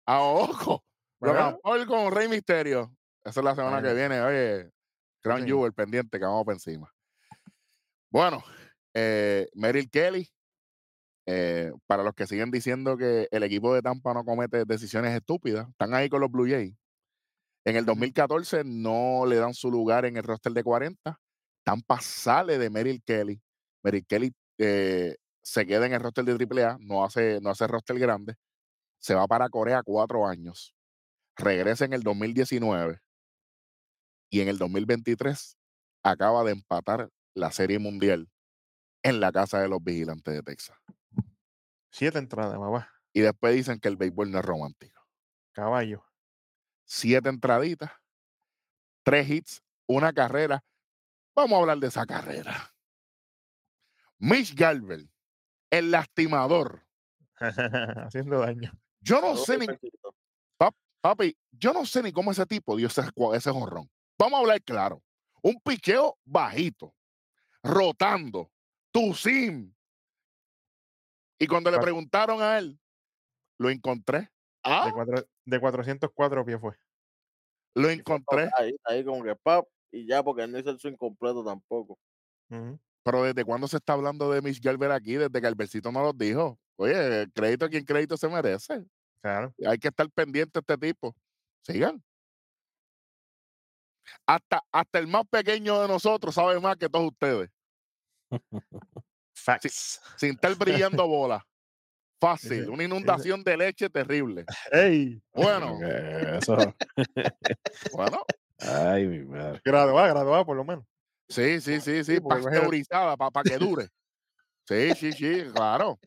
[0.06, 0.84] A ojo.
[1.20, 2.92] Logan Paul con Rey Misterio.
[3.24, 4.20] Esa es la semana que viene.
[4.22, 4.72] Oye,
[5.22, 5.48] Crown Sí.
[5.48, 6.92] Jewel pendiente que vamos para encima.
[8.10, 8.44] Bueno,
[8.94, 10.28] eh, Meryl Kelly.
[11.28, 15.70] eh, para los que siguen diciendo que el equipo de Tampa no comete decisiones estúpidas,
[15.70, 16.76] están ahí con los Blue Jays.
[17.66, 17.86] En el Ujú.
[17.86, 21.20] 2014 no le dan su lugar en el roster de 40.
[21.64, 23.42] Tampa sale de Meryl Kelly.
[23.84, 28.00] Meryl Kelly eh, se queda en el roster de AAA, no hace, no hace roster
[28.00, 28.36] grande.
[29.00, 30.76] Se va para Corea cuatro años.
[31.38, 33.00] Regresa en el 2019.
[34.30, 35.58] Y en el 2023
[36.04, 38.30] acaba de empatar la Serie Mundial
[39.04, 40.78] en la casa de los vigilantes de Texas.
[41.92, 42.90] siete entradas, papá.
[43.14, 45.02] Y después dicen que el béisbol no es romántico.
[45.54, 46.04] Caballo.
[46.94, 47.90] Siete entraditas,
[49.02, 50.62] tres hits, una carrera.
[51.34, 52.76] Vamos a hablar de esa carrera.
[54.18, 55.08] Mitch Garber,
[55.70, 56.86] el lastimador.
[57.40, 58.74] Haciendo daño.
[59.00, 59.68] Yo no sé ni,
[61.00, 63.04] papi, yo no sé ni cómo ese tipo dio ese,
[63.36, 63.90] ese jonrón.
[64.20, 65.02] Vamos a hablar claro.
[65.42, 66.94] Un picheo bajito,
[67.64, 68.52] rotando,
[68.92, 69.74] tu sim.
[71.40, 72.78] Y cuando le preguntaron a él,
[73.58, 74.30] lo encontré.
[74.64, 76.76] De, Ah, cuatro, de 404 pies fue.
[77.76, 78.50] lo encontré.
[78.58, 81.98] Ahí, ahí como que pap, y ya, porque no hizo el swing completo tampoco.
[83.04, 85.16] Pero ¿desde cuándo se está hablando de Mitch Garber aquí?
[85.16, 86.60] Desde que Albercito no lo dijo.
[86.78, 88.84] Oye, crédito a quien crédito se merece.
[89.22, 89.54] Claro.
[89.66, 91.16] Hay que estar pendiente de este tipo.
[91.64, 92.04] Sigan.
[94.26, 97.50] Hasta, hasta el más pequeño de nosotros sabe más que todos ustedes.
[99.34, 100.02] Facts.
[100.18, 101.46] Sin estar brillando bola.
[102.22, 102.70] Fácil.
[102.70, 104.46] Una inundación de leche terrible.
[104.72, 105.20] ¡Ey!
[105.34, 105.80] Bueno,
[106.38, 106.56] Eso.
[107.94, 108.24] bueno.
[108.60, 109.60] Ay, mi madre.
[109.66, 110.86] Graduada, graduada por lo menos.
[111.28, 112.16] Sí, sí, sí, sí.
[112.16, 113.90] Sí, Pasteurizada para que dure.
[114.68, 116.00] Sí, sí, sí, claro.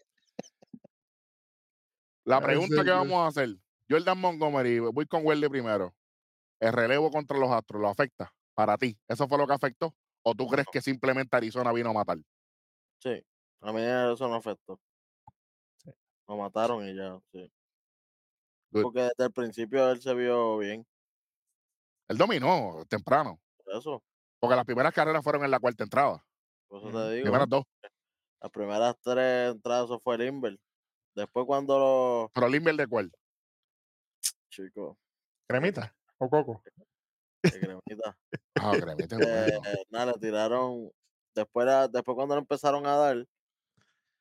[2.25, 3.57] La pregunta que vamos a hacer.
[3.91, 5.93] Jordan Montgomery, voy con Welly primero.
[6.61, 8.97] El relevo contra los Astros, ¿lo afecta para ti?
[9.09, 9.93] ¿Eso fue lo que afectó?
[10.23, 12.19] ¿O tú crees que simplemente Arizona vino a matar?
[12.99, 13.21] Sí,
[13.61, 14.81] a mí eso no afectó.
[16.27, 17.51] Lo mataron y ya, sí.
[18.71, 18.83] Good.
[18.83, 20.87] Porque desde el principio él se vio bien.
[22.09, 24.03] Él dominó temprano, Por eso,
[24.39, 26.25] porque las primeras carreras fueron en la cuarta entrada.
[26.69, 27.25] por eso te digo.
[27.25, 27.65] Primeras dos.
[28.43, 30.59] Las primeras tres entradas eso fue Limber.
[31.15, 33.13] Después cuando los Pero Limber de cuál?
[34.51, 34.97] chicos,
[35.49, 36.63] ¿Cremita o coco?
[37.43, 38.17] de cremita,
[38.57, 40.91] Ah, cremita eh, nada, le tiraron.
[41.35, 43.27] Después, era- después cuando lo empezaron a dar,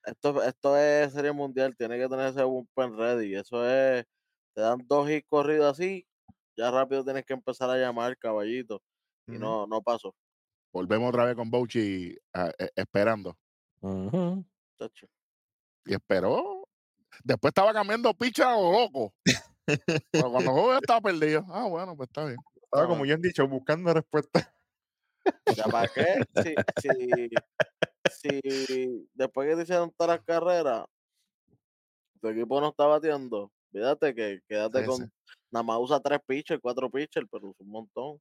[0.05, 3.35] esto, esto es serie mundial, tiene que tener ese bullpen ready.
[3.35, 4.05] Eso es,
[4.53, 6.05] te dan dos hits corridos así,
[6.57, 8.81] ya rápido tienes que empezar a llamar caballito.
[9.27, 10.13] Y no, no pasó.
[10.73, 13.37] Volvemos otra vez con Bouchi ah, eh, esperando.
[13.79, 14.43] Ujú.
[14.77, 15.07] chacho.
[15.85, 16.67] Y esperó.
[17.23, 19.13] Después estaba cambiando picha a lo loco.
[19.65, 21.45] Pero cuando ya estaba perdido.
[21.47, 22.37] Ah, bueno, pues está bien.
[22.63, 24.51] Estaba como yo han dicho, buscando respuestas.
[25.55, 26.25] ¿Ya para qué?
[26.41, 27.29] Si, si,
[28.11, 30.85] si después que te hicieron todas las carreras,
[32.21, 35.11] tu equipo no está bateando, fíjate que quédate con.
[35.51, 38.17] Nada más usa tres pitchers, cuatro pitchers, pero usa un montón.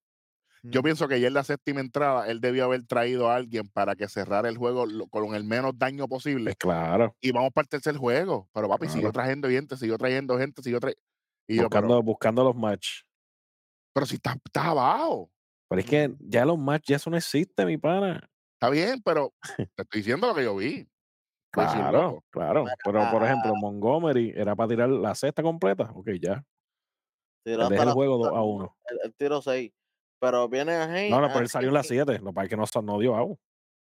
[0.65, 0.85] Yo Mm.
[0.85, 4.07] pienso que ya en la séptima entrada él debió haber traído a alguien para que
[4.09, 6.55] cerrara el juego con el menos daño posible.
[6.57, 7.17] Claro.
[7.21, 8.49] Y vamos para el tercer juego.
[8.53, 11.03] Pero papi, siguió trayendo gente, siguió trayendo gente, siguió trayendo.
[11.49, 13.03] Y yo, Buscando, pero, buscando los match.
[13.93, 15.31] pero si está, está abajo.
[15.69, 18.29] Pero es que ya los match, ya eso no existe, mi pana.
[18.63, 19.35] Está bien, pero
[19.75, 20.87] te estoy diciendo lo que yo vi.
[21.51, 22.65] Claro, claro.
[22.85, 25.91] Pero, por ejemplo, Montgomery era para tirar la cesta completa.
[25.93, 26.45] Ok, ya.
[27.45, 28.77] Tiró el la juego segunda, 2 a 1.
[28.89, 29.73] el, el tiro 6.
[30.21, 31.11] Pero viene a Henny.
[31.11, 32.21] No, no, pero él salió en las 7.
[32.21, 33.37] Lo que que no, no dio out.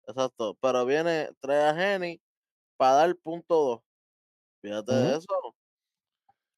[0.07, 0.57] Exacto.
[0.61, 2.21] Pero viene, trae a Henny
[2.77, 3.79] para dar punto 2.
[4.61, 5.17] Fíjate de Ujú.
[5.17, 5.55] eso.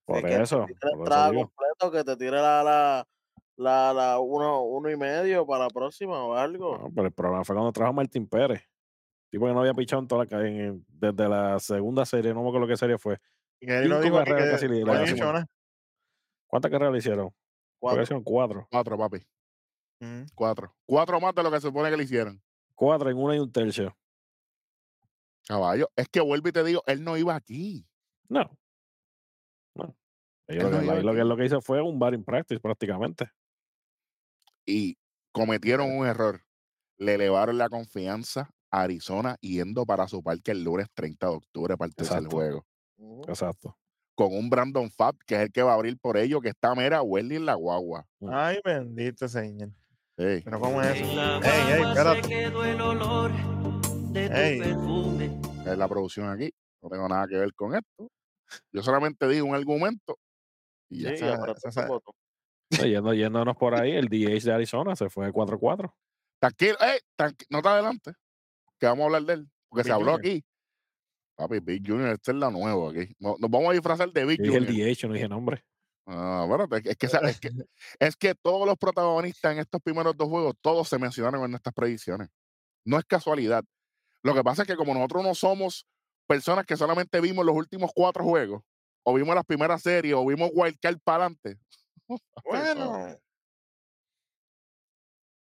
[0.06, 0.68] Por Sí, que te eso.
[0.92, 3.08] Por la eso completo, que te tire la, la,
[3.58, 6.78] la, la uno, uno y medio para la próxima o algo.
[6.78, 8.64] No, pero el problema fue cuando trajo Martín Pérez.
[9.32, 12.50] Tipo que no había pichado en toda la en- desde la segunda serie, no me
[12.50, 13.20] acuerdo qué serie fue.
[13.60, 15.48] Y que él no Cinco dijo aquí carreras que casi.
[16.48, 17.30] ¿Cuántas carreras le hicieron?
[17.30, 18.04] Creo que Cuatro.
[18.04, 18.68] hicieron cuatro.
[18.72, 19.28] Cuatro, papi.
[20.36, 20.76] Cuatro.
[20.86, 22.42] Cuatro más de lo que se supone que le hicieron.
[22.76, 23.96] Cuatro en una y un tercio.
[25.48, 25.90] Caballo.
[25.96, 27.88] Es que vuelvo y te digo, él no iba aquí.
[28.30, 28.50] No.
[29.76, 29.96] No.
[30.48, 31.28] Él lo, no que, lo que- aquí.
[31.30, 33.30] lo que hizo fue un batting practice prácticamente.
[34.66, 34.98] Y
[35.32, 36.42] cometieron un error.
[36.98, 41.78] Le elevaron la confianza a Arizona yendo para su parque el lunes 30 de octubre
[41.78, 42.36] para el tercer Exacto.
[42.36, 42.66] juego.
[43.28, 43.78] Exacto.
[44.16, 46.76] Con un Brandon Fab, que es el que va a abrir por ello, que está
[46.76, 48.06] mera Welly en la guagua.
[48.32, 49.72] Ay, bendito señor.
[50.16, 51.06] Pero ¿cómo es eso?
[51.06, 52.28] Ey, ey, guagua se espérate.
[52.30, 53.32] quedó el olor
[54.12, 54.60] de tu Ey.
[54.60, 55.42] perfume.
[55.66, 56.52] es la producción aquí.
[56.82, 58.12] No tengo nada que ver con esto.
[58.72, 60.18] Yo solamente digo un argumento
[60.90, 61.18] y ya.
[61.18, 62.14] Sí, el botón.
[62.14, 62.23] No,
[62.82, 65.94] Yendo, yéndonos por ahí, el DH de Arizona se fue 4-4.
[66.40, 68.14] Tranquilo, ey, tranqui- no te adelante,
[68.80, 69.50] que vamos a hablar de él.
[69.70, 70.20] Porque se habló Junior.
[70.20, 70.46] aquí.
[71.36, 73.16] Papi, Big Junior, este es la nueva aquí.
[73.20, 74.88] No- Nos vamos a disfrazar de Big Yo dije el Junior.
[74.90, 75.64] DH, no dije nombre.
[76.06, 77.50] Ah, bueno, es que, es, que, es, que,
[78.00, 81.74] es que todos los protagonistas en estos primeros dos juegos, todos se mencionaron en nuestras
[81.74, 82.30] predicciones.
[82.86, 83.64] No es casualidad.
[84.22, 85.86] Lo que pasa es que como nosotros no somos
[86.28, 88.62] personas que solamente vimos los últimos cuatro juegos,
[89.06, 91.58] o vimos las primeras series, o vimos Wildcard para adelante.
[92.46, 93.18] Bueno,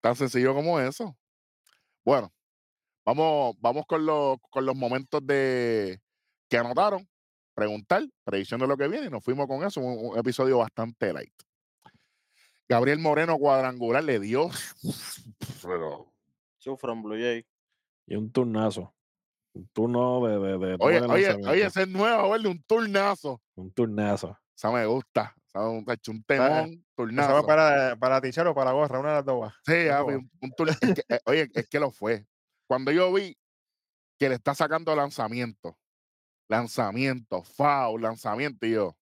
[0.02, 1.16] Tan sencillo como eso.
[2.06, 2.34] Bueno,
[3.06, 6.00] vamos, vamos con, los, con los momentos de
[6.50, 7.08] que anotaron,
[7.54, 11.12] preguntar, predicción de lo que viene, y nos fuimos con eso, un, un episodio bastante
[11.14, 11.34] light.
[12.68, 14.50] Gabriel Moreno cuadrangular le dio,
[15.64, 16.14] pero,
[16.60, 17.46] Sufran Blue Jay.
[18.06, 18.94] Y un turnazo.
[19.54, 20.40] Un turno de.
[20.40, 23.42] de, de oye, oye, oye, ese es nuevo, verle un turnazo.
[23.56, 24.38] Un turnazo.
[24.56, 25.36] Esa me gusta.
[25.54, 27.34] Un, un temón, ¿Eso turnazo.
[27.34, 29.00] va para, para tichar o para gorra?
[29.00, 29.54] Una de las dos.
[29.66, 32.26] Sí, un, un turn- es que, eh, oye, es que lo fue.
[32.68, 33.38] Cuando yo vi
[34.18, 35.78] que le está sacando lanzamiento,
[36.48, 38.96] lanzamiento, foul, lanzamiento, y yo,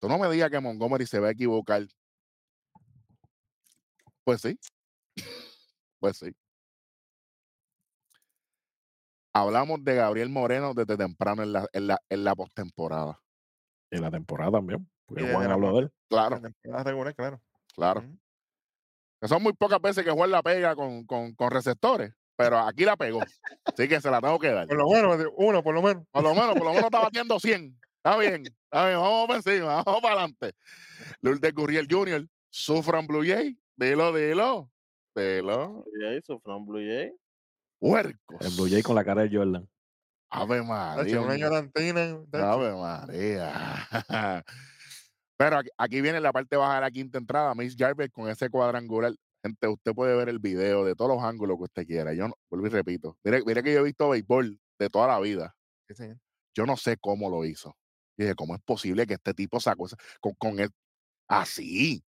[0.00, 1.86] tú no me digas que Montgomery se va a equivocar.
[4.24, 4.58] Pues sí,
[5.98, 6.34] pues sí.
[9.32, 13.20] Hablamos de Gabriel Moreno desde temprano en la, en la, en la postemporada.
[13.90, 14.88] Y la temporada también.
[15.08, 15.92] Porque Y desde Juan la habló de él.
[16.08, 17.40] Claro, La temporada regular, claro.
[17.74, 18.04] claro.
[19.20, 22.84] Que son muy pocas veces que Juan la pega con, con, con receptores, pero aquí
[22.84, 23.20] la pegó.
[23.64, 24.68] Así que se la tengo que dar.
[24.68, 26.04] Por lo menos, uno, por lo menos.
[26.12, 27.76] Por lo menos, por lo menos está batiendo 100.
[27.96, 30.52] Está bien, está bien, vamos para encima, vamos para adelante.
[31.20, 34.70] Lourdes Gurriel Jr., Sufran Blue Jay, dilo, dilo,
[35.16, 35.84] dilo.
[35.84, 37.10] Blue Jay, Sufran Blue Jay.
[37.80, 38.40] Huercos.
[38.40, 39.68] El Blue Jay con la cara de Jordan.
[40.30, 41.20] Ave María.
[41.20, 42.20] una llorantina.
[42.30, 42.44] tacho.
[42.44, 43.88] Ave María.
[45.38, 48.50] Pero aquí, aquí viene la parte baja de la quinta entrada, Miss Jarvis con ese
[48.50, 49.12] cuadrangular.
[49.44, 52.12] Gente, usted puede ver el video de todos los ángulos que usted quiera.
[52.12, 53.16] Yo no, vuelvo y repito.
[53.22, 55.54] Mire, mire que yo he visto béisbol de toda la vida.
[55.88, 56.18] Sí, señor.
[56.56, 57.76] yo no sé cómo lo hizo.
[58.16, 60.70] Y dije, ¿cómo es posible que este tipo sacó esa- con, con él
[61.28, 62.04] así?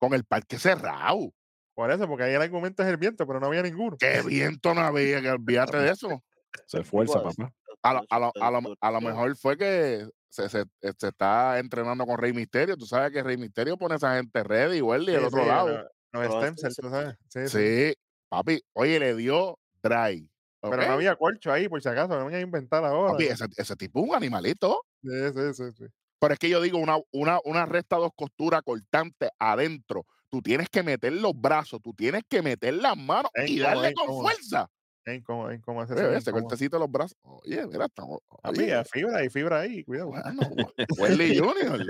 [0.00, 1.32] Con el parque cerrado.
[1.74, 3.96] Por eso, porque ahí el argumento es el viento, pero no había ninguno.
[3.98, 5.22] ¡Qué viento no había!
[5.22, 6.24] Que olvídate de eso.
[6.66, 7.52] Se esfuerza, papá.
[7.82, 11.08] A lo, a lo- a lo- a lo mejor fue que se, se- eh, se
[11.08, 12.76] está entrenando con Rey Misterio.
[12.76, 15.48] Tú sabes que Rey Misterio pone a esa gente ready, Welly, del Sí, otro sí,
[15.48, 15.68] lado.
[15.68, 17.14] Los, los Pero stem este cells, se- tú sabes.
[17.28, 17.58] Sí, sí.
[17.90, 17.94] Sí,
[18.28, 18.60] papi.
[18.74, 20.30] Oye, le dio dry.
[20.60, 23.12] Pero no había corcho ahí, por si acaso, no me voy a inventar ahora.
[23.12, 24.82] Papi, ese, ese tipo es un animalito.
[25.02, 25.84] Sí, sí, sí, sí.
[26.20, 30.04] Pero es que yo digo, una, una, una recta dos costuras cortante adentro.
[30.28, 34.08] Tú tienes que meter los brazos, tú tienes que meter las manos y darle con
[34.20, 34.68] fuerza.
[35.08, 36.12] Es incómodo, es incómodo.
[36.12, 37.16] ese cortecito de los brazos.
[37.22, 38.20] Oye, mira, estamos.
[38.42, 40.08] Papi, Oye, hay fibra, hay fibra ahí, cuidado.
[40.08, 40.40] bueno,
[40.98, 41.86] Welly Junior.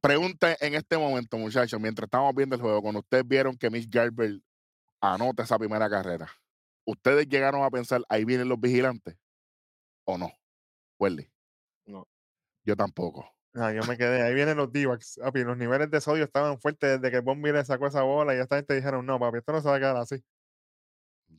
[0.00, 3.90] Pregunta en este momento, muchachos, mientras estamos viendo el juego, cuando ustedes vieron que Mitch
[3.90, 4.40] Garber
[5.00, 6.30] anota esa primera carrera,
[6.84, 9.16] ¿ustedes llegaron a pensar, ahí vienen los vigilantes?
[10.04, 10.32] ¿O no?
[10.98, 11.30] Welly.
[11.86, 12.06] No.
[12.64, 13.37] Yo tampoco.
[13.60, 14.22] Ah, yo me quedé.
[14.22, 14.68] Ahí vienen los.
[15.20, 18.38] Papi, los niveles de sodio estaban fuertes desde que Bombi le sacó esa bola y
[18.38, 20.22] esta gente dijeron, no, papi, esto no se va a quedar así.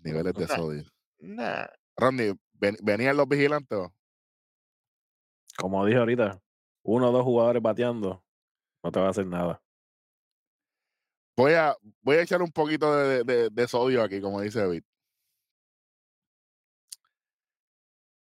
[0.03, 0.55] Niveles de Nah.
[0.55, 0.83] sodio.
[1.19, 1.67] Nah.
[1.95, 3.77] Randy, ven- ¿venían los vigilantes?
[3.77, 3.93] o?
[5.57, 6.41] Como dije ahorita,
[6.83, 8.23] uno o dos jugadores bateando,
[8.83, 9.61] no te va a hacer nada.
[11.37, 14.83] Voy a, voy a echar un poquito de, de- de sodio aquí, como dice David.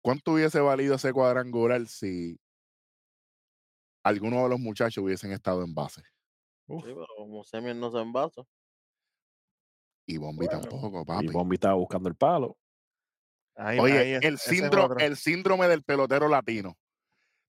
[0.03, 2.39] ¿Cuánto hubiese valido ese cuadrangular si
[4.03, 6.03] alguno de los muchachos hubiesen estado en base?
[6.67, 6.85] Uf.
[6.85, 8.43] Sí, pero como Semien no se envasa.
[10.07, 11.27] Y Bombi Bueno, tampoco, Y papi.
[11.29, 12.57] Bombi estaba buscando el palo.
[13.57, 16.77] Ahí, Oye, ahí es- el, síndrome, el síndrome del pelotero latino.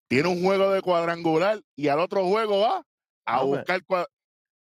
[0.08, 2.82] Tiene un juego de cuadrangular y al otro juego va
[3.26, 4.06] a No, pues, buscar cua-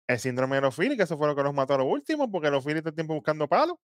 [0.07, 2.29] El síndrome de los Phillies, que eso fue lo que los mató a los últimos,
[2.31, 3.77] porque los Phillies todo el tiempo buscando palos.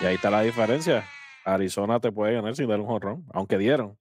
[0.00, 1.04] Y ahí está la diferencia.
[1.44, 3.98] Arizona te puede ganar sin dar un jonrón, aunque dieron.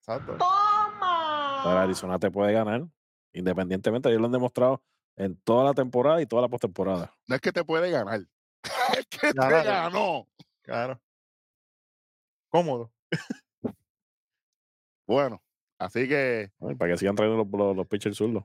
[0.00, 0.36] Exacto.
[0.38, 2.86] Pero Arizona te puede ganar,
[3.32, 4.08] independientemente.
[4.08, 4.82] Ellos lo han demostrado
[5.16, 7.12] en toda la temporada y toda la postemporada.
[7.28, 8.20] No es que te puede ganar.
[8.98, 10.26] es que te ganó.
[10.62, 11.00] Claro.
[12.48, 12.92] Cómodo.
[15.06, 15.42] Bueno,
[15.76, 18.44] así que Ay, Para que sigan trayendo los, los, los pitchers zurdos.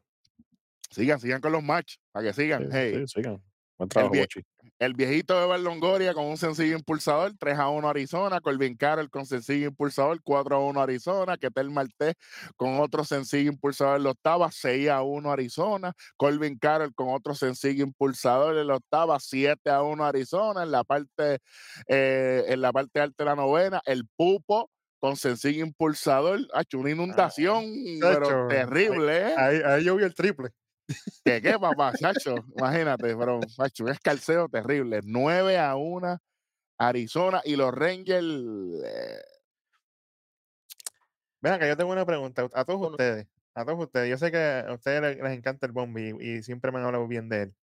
[0.89, 2.63] sigan, sigan con los matches, para que sigan.
[2.63, 3.43] Sí, hey, sí, sigan.
[3.77, 4.41] Buen trabajo, vie- Bochi.
[4.77, 9.25] El viejito de Longoria con un sencillo impulsador, 3 a 1 Arizona, Colvin Carroll con
[9.25, 12.15] sencillo impulsador, 4 a 1 Arizona, Ketel Martés
[12.57, 17.33] con otro sencillo impulsador en la octava, 6 a 1 Arizona, Colvin Carroll con otro
[17.35, 21.39] sencillo impulsador en la octava, 7 a 1 Arizona, en la parte,
[21.87, 26.79] eh, en la parte alta de la novena, el Pupo con sencillo impulsador, ha hecho
[26.79, 27.63] una inundación,
[28.01, 29.35] pero terrible, ¿eh?
[29.37, 30.49] Ahí, ahí yo vi el triple.
[31.23, 32.35] ¿Qué qué, papá, chacho?
[32.57, 34.99] Imagínate, pero, macho, un escalceo terrible.
[35.03, 36.19] 9 a 1
[36.77, 38.27] Arizona y los Rangers.
[38.83, 39.21] eh,
[41.59, 43.27] que yo tengo una pregunta a todos ustedes.
[43.53, 44.09] A todos ustedes.
[44.09, 47.07] Yo sé que a ustedes les, encanta el Bombi y, y siempre me han hablado
[47.07, 47.55] bien de él.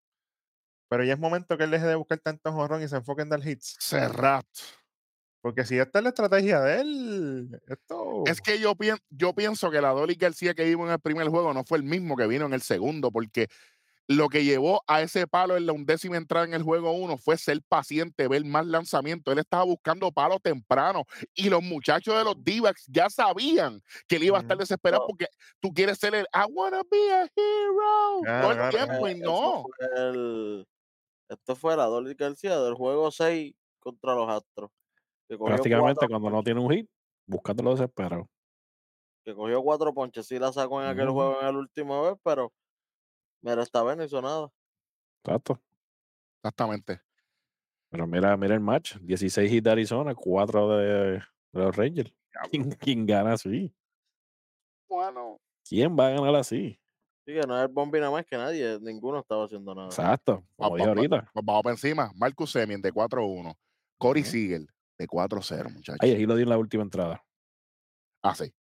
[0.88, 3.30] Pero ya es momento que él deje de buscar tantos horrón y se enfoque en
[3.30, 3.76] dar hits.
[3.80, 4.42] cerrado.
[5.42, 8.22] Porque si esta es la estrategia de él, esto.
[8.26, 11.28] Es que yo, pien- yo pienso que la Dolly García que vimos en el primer
[11.28, 13.48] juego no fue el mismo que vino en el segundo, porque
[14.08, 17.38] lo que llevó a ese palo en la undécima entrada en el juego uno fue
[17.38, 19.32] ser paciente, ver más lanzamiento.
[19.32, 24.24] Él estaba buscando palos temprano y los muchachos de los d ya sabían que él
[24.24, 25.26] iba a estar desesperado porque
[25.60, 29.64] tú quieres ser el I wanna be a hero todo el tiempo y Eh, no.
[29.64, 30.66] fue el-
[31.28, 34.70] esto fue la Dolly García del juego 6 contra los Astros.
[35.38, 36.88] Que Prácticamente cuando no tiene un hit,
[37.26, 38.28] buscándolo desesperado.
[39.24, 40.26] que cogió cuatro ponches.
[40.26, 42.52] Sí la sacó en aquel juego en el último vez, pero
[43.40, 44.50] mira, esta vez no hizo nada.
[45.24, 45.60] Exacto.
[46.42, 47.00] Exactamente.
[47.90, 48.96] Pero mira, mira el match.
[48.96, 52.12] 16 hits de Arizona, 4 de, de los Rangers.
[52.50, 53.72] ¿Quién, quién gana así?
[54.88, 55.38] Bueno.
[55.68, 56.78] ¿Quién va a ganar así?
[57.24, 58.78] Sí, que no es el bombi nada más que nadie.
[58.80, 59.86] Ninguno estaba haciendo nada.
[59.88, 60.44] Exacto.
[60.56, 61.30] Como Va- dije va- va- ahorita.
[61.32, 62.10] Pues vamos para encima.
[62.16, 63.54] Marcus Semien de 4-1.
[63.98, 64.30] Corey Ujú.
[64.32, 64.68] Siegel
[65.02, 65.98] de 4-0, muchachos.
[66.00, 67.24] Ay, ahí lo di en la última entrada.
[68.22, 68.52] Ah, sí.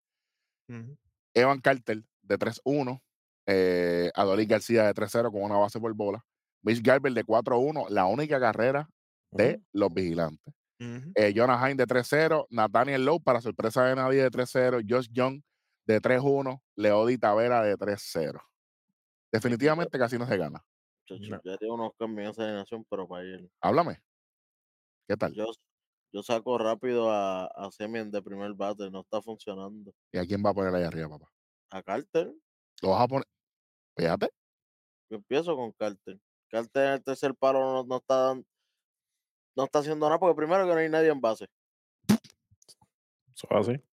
[0.67, 0.97] Ujú.
[1.33, 3.01] Evan Carter de 3-1.
[3.47, 6.23] Eh, Adolis García de 3-0 con una base por bola.
[6.63, 8.87] Mitch Garber de 4-1, la única carrera
[9.31, 9.63] de Ujú.
[9.73, 10.53] los vigilantes.
[10.79, 11.11] Ujú.
[11.15, 15.41] Eh, Jonah Hine de 3-0, Nathaniel Lowe, para sorpresa de nadie, de 3-0, Josh Young
[15.87, 18.41] de 3-1, Leody Tavera de 3-0.
[19.31, 20.63] Definitivamente casi no se gana.
[21.07, 21.41] Chacho, No.
[21.43, 23.49] Ya tiene unos cambios esa alineación, pero para él.
[23.61, 24.01] Háblame.
[25.07, 25.33] ¿Qué tal?
[25.33, 25.45] Yo,
[26.13, 29.93] yo saco rápido a, a Semien de primer bate, no está funcionando.
[30.11, 31.31] ¿Y a quién va a poner ahí arriba, papá?
[31.71, 32.33] A Carter,
[32.81, 33.27] ¿Lo vas a poner?
[33.95, 34.29] Fíjate.
[35.09, 36.19] yo empiezo con Carter.
[36.49, 38.45] Carter en el tercer palo no, no está dan-
[39.55, 41.47] no está haciendo nada porque primero que no hay nadie en base.
[43.35, 43.83] Eso es así.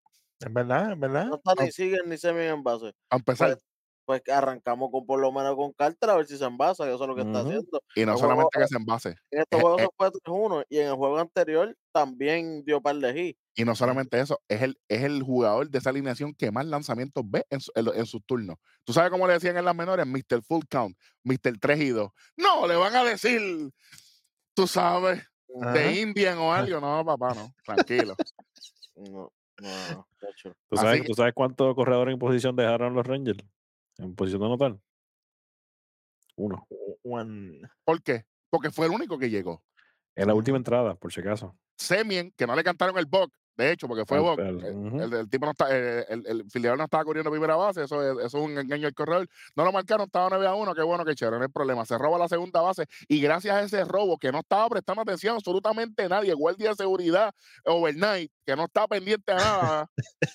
[0.41, 1.27] Es verdad, es verdad.
[1.27, 2.93] No está ni siguen ni Semien en base.
[3.11, 3.53] A empezar.
[3.55, 3.65] Pues,
[4.09, 7.05] pues arrancamos con por lo menos con Carter a ver si se envasa, que eso
[7.05, 7.83] es lo que está haciendo.
[7.95, 10.79] Y no El juego- solamente que se envase, En estos juegos se fue 3-1 y
[10.79, 13.39] en el juego anterior también dio par de hits.
[13.55, 17.23] y no solamente eso, es el, es el jugador de esa alineación que más lanzamientos
[17.29, 18.57] ve en, su- en, sus turnos.
[18.85, 20.07] ¿Tú sabes cómo le decían en las menores?
[20.07, 20.43] Mr.
[20.43, 21.59] Full Count, Mr.
[21.61, 22.11] 3 y 2.
[22.39, 23.43] No, le van a decir,
[24.55, 26.81] tú sabes, de Indian o algo.
[26.81, 28.15] No, papá, no, tranquilo.
[28.97, 30.09] No, no, no.
[30.71, 33.45] ¿Tú sabes, ¿Tú sabes cuántos corredores en posición dejaron los Rangers?
[33.99, 34.79] En posición de anotar.
[36.37, 36.67] Uno.
[37.03, 37.61] One.
[37.85, 38.25] ¿Por qué?
[38.51, 39.63] Porque fue el único que llegó.
[40.15, 41.57] En la última entrada, por si acaso.
[41.77, 44.39] Semien, que no le cantaron el Buck, de hecho, porque fue El- Buck.
[44.41, 47.55] el- El, el- el tipo no está, eh, el, el filial no estaba corriendo primera
[47.57, 49.29] base, eso es, eso es un engaño al corredor.
[49.57, 51.85] No lo marcaron, estaba 9 a 1, qué bueno que chévere, no hay problema.
[51.87, 55.35] Se roba la segunda base y gracias a ese robo que no estaba prestando atención
[55.37, 57.33] absolutamente nadie, guardia de seguridad
[57.65, 59.91] overnight, que no está pendiente a nada,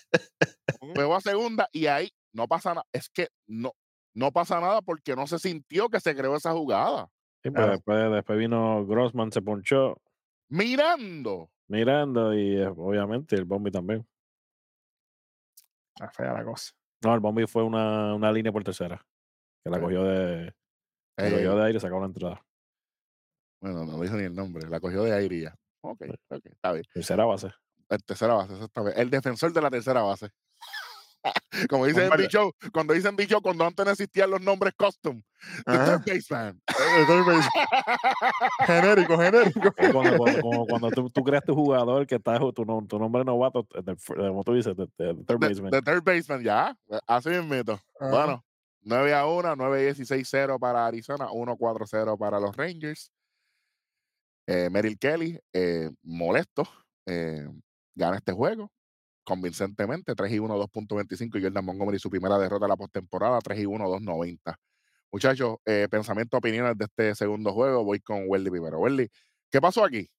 [0.95, 2.85] pegó a segunda y ahí no pasa nada.
[2.91, 3.71] Es que no,
[4.15, 7.07] no pasa nada porque no se sintió que se creó esa jugada.
[7.43, 7.71] Sí, Claro.
[7.73, 9.97] después, después vino Grossman, se ponchó
[10.49, 11.49] Mirando.
[11.67, 14.07] mirando y eh, obviamente el Bombi también.
[15.95, 16.71] Está fea la cosa.
[17.03, 19.05] No, el Bombi fue una, una línea por tercera.
[19.63, 19.83] Que la Sí.
[19.83, 20.45] cogió de,
[21.17, 22.45] la Eh, cogió de aire y sacó la entrada.
[23.61, 25.55] bueno, no dijo ni el nombre, la cogió de aire y ya.
[25.81, 26.85] Ok, ok, está bien.
[26.93, 27.51] Tercera base.
[27.89, 29.01] El tercera base, exactamente.
[29.01, 30.29] El defensor de la tercera base.
[31.69, 35.21] Como dicen en dicho, cuando dicen dicho, cuando antes no existían los nombres custom.
[35.65, 36.61] The third baseman.
[36.67, 37.49] Eh, third base.
[38.65, 39.73] genérico, genérico.
[39.77, 42.53] Es cuando, cuando- como cuando tú, tú creas tu jugador que está tu,
[42.87, 45.71] tu nombre novato, eh, como tú dices, de, de- de third The, baseman.
[45.71, 46.75] the third baseman, ya.
[47.07, 47.79] Así mismo.
[47.99, 48.09] Ajá.
[48.11, 48.45] Bueno,
[48.81, 53.11] 9 a 1, 9 16 0 para Arizona, 1 4 0 para los Rangers.
[54.47, 56.67] Eh, Merrill Kelly, eh, molesto,
[57.05, 57.47] eh,
[57.95, 58.69] gana este juego
[59.23, 61.39] convincentemente, 3 y 1, 2.25.
[61.39, 64.55] Y Jordan Montgomery, su primera derrota de la postemporada, 3 y 1, 2.90.
[65.11, 67.83] Muchachos, eh, pensamiento, opiniones de este segundo juego.
[67.83, 68.79] Voy con Welly primero.
[68.79, 69.09] Welly,
[69.51, 70.09] ¿qué pasó aquí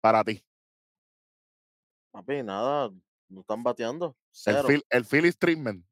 [0.00, 0.42] para ti?
[2.10, 2.90] Papi, nada,
[3.28, 4.16] no están bateando.
[4.46, 4.64] El.
[4.64, 5.84] Phil, el Phillies treatment.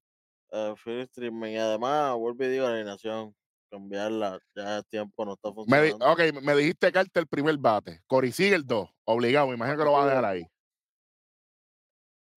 [0.52, 3.34] Eh, Phil Streetman, y además, vuelvo y digo la alineación,
[3.70, 6.12] cambiarla, ya es tiempo, no está Me funcionando.
[6.12, 8.00] ok, me dijiste Carter el primer bate.
[8.06, 8.88] Cory sigue el 2.
[9.04, 10.46] Obligado, me imagino que lo va a dejar ahí.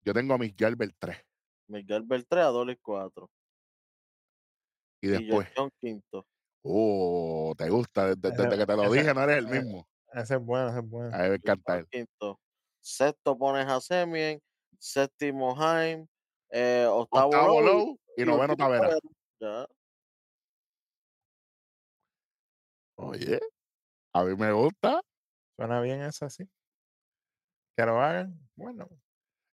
[0.08, 1.18] Yo tengo a Miguel Garber 3.
[1.68, 3.30] Miguel Beltré a Dolis 4.
[5.02, 6.26] Y Y después, John Quinto.
[6.64, 8.16] oh, te gusta.
[8.16, 9.86] Desde, que te lo ese- dije, no eres el eh, mismo.
[10.14, 11.14] Ese es bueno, ese es bueno.
[11.14, 11.84] A me encanta.
[11.92, 12.40] Quinto.
[12.80, 14.42] Sexto pones a Semien.
[14.80, 16.08] Séptimo Jaime.
[16.52, 18.98] Eh, octavo, Octavo Low y noveno Tavera.
[19.42, 19.68] Ya.
[22.96, 23.42] Oye,
[24.14, 25.02] a mí me gusta.
[25.58, 26.50] Suena bien eso así.
[27.76, 28.40] Que lo hagan.
[28.56, 28.88] Bueno,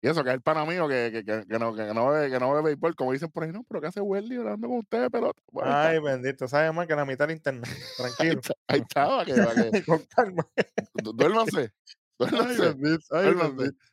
[0.05, 2.29] Y eso, que es el pana mío que, que, que, que no, que, no ve,
[2.31, 4.77] que no ve béisbol, como dicen por ahí, no, pero ¿qué hace Welly hablando con
[4.81, 5.41] ustedes de pelota?
[5.51, 6.47] Bueno, ay, bendito.
[6.47, 7.65] Sabe más que la mitad del internet.
[7.99, 8.41] ahí Tranquilo.
[8.41, 10.47] está, ahí está, para que, que- Con calma.
[10.93, 11.73] du- duérmanse,
[12.19, 13.17] Ay, duérmanse, bendito.
[13.17, 13.57] Ay, duérmanse.
[13.57, 13.85] bendito.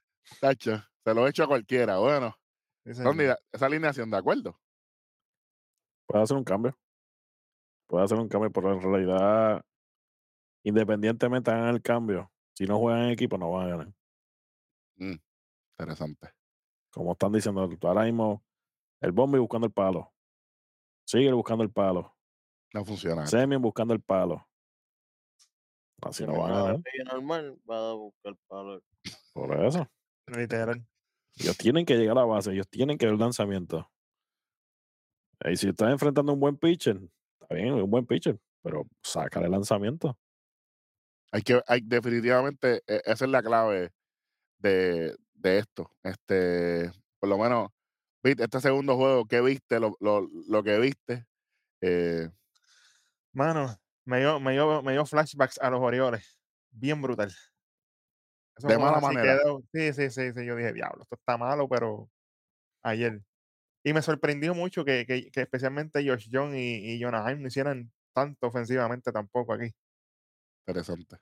[0.41, 1.97] Tacho, se lo he hecho a cualquiera.
[1.99, 2.35] Bueno,
[2.83, 2.91] Sí,
[3.53, 4.59] esa alineación, ¿de acuerdo?
[6.07, 6.77] Puede hacer un cambio.
[7.87, 9.61] Puede hacer un cambio, pero en realidad,
[10.63, 13.93] independientemente hagan el cambio, si no juegan en equipo, no van a ganar.
[14.97, 15.13] Mm,
[15.81, 16.29] interesante.
[16.91, 18.43] Como están diciendo, ahora mismo,
[19.01, 20.13] el Bombi buscando el palo.
[21.05, 22.15] Sigue buscando el palo.
[22.73, 23.25] No funciona.
[23.25, 24.47] Semien buscando el palo.
[26.03, 26.81] Así Si no van a ganar.
[27.11, 28.81] normal, va a buscar palo.
[29.33, 29.87] Por eso.
[30.27, 30.85] Literal.
[31.37, 33.89] Ellos tienen que llegar a la base, ellos tienen que ver el lanzamiento.
[35.45, 36.99] Y si estás enfrentando a un buen pitcher,
[37.39, 40.17] está bien, un buen pitcher, pero sácale el lanzamiento.
[41.31, 43.91] Hay que, hay definitivamente, e- esa es la clave
[44.61, 45.91] de, de esto.
[46.03, 47.69] Este, por lo menos,
[48.23, 49.79] viste, este segundo juego, ¿qué viste?
[49.79, 51.25] Lo, lo, lo que viste.
[51.81, 52.29] Eh,
[53.33, 56.37] Mano, me dio, me, dio, me dio flashbacks a los Orioles.
[56.71, 57.29] Bien brutal.
[58.57, 59.39] Esos De mala manera.
[59.39, 60.45] quedó- Sí, sí, sí, sí.
[60.45, 62.09] Yo dije, diablo, esto está malo, pero
[62.83, 63.21] ayer.
[63.83, 67.47] Y me sorprendió mucho que, que, que especialmente Josh John y, y Jonah Heim no
[67.47, 69.73] hicieran tanto ofensivamente tampoco aquí.
[70.67, 71.17] interesante.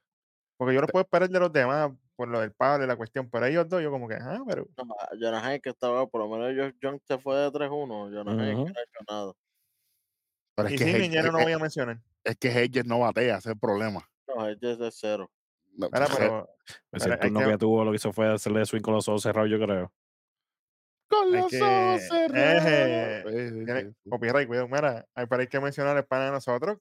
[0.58, 2.52] Porque yo lo puedo esperar de los demás por lo del
[2.84, 5.70] y la cuestión, pero ellos dos, yo como que, ah, pero No, a Jonah que
[5.70, 8.10] estaba, por lo menos Josh John se fue de 3-1.
[8.12, 8.66] Jonah Ujú.
[8.66, 9.34] que no ha hecho nada.
[10.54, 12.02] Pero es y que, sí, Hedges- no voy a mencionar.
[12.26, 14.06] es que Hedges no batea, ese es el problema.
[14.28, 15.32] No, él es de cero.
[15.78, 16.50] No, Mira, se- pero
[16.92, 19.08] Ese Pero hay turno que- que tuvo lo que hizo fue hacerle swing con los
[19.08, 19.94] ojos cerrados, yo creo.
[21.08, 22.66] con los que- ojos cerrados.
[22.66, 24.10] tiene sí, sí.
[24.10, 24.68] copyright, cuidado.
[24.68, 26.80] Mira, hay, pero hay que mencionar el pana de nosotros,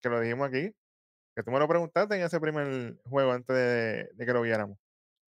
[0.00, 0.70] que lo dijimos aquí,
[1.36, 4.78] que tú me lo preguntaste en ese primer juego antes de, de que lo viéramos.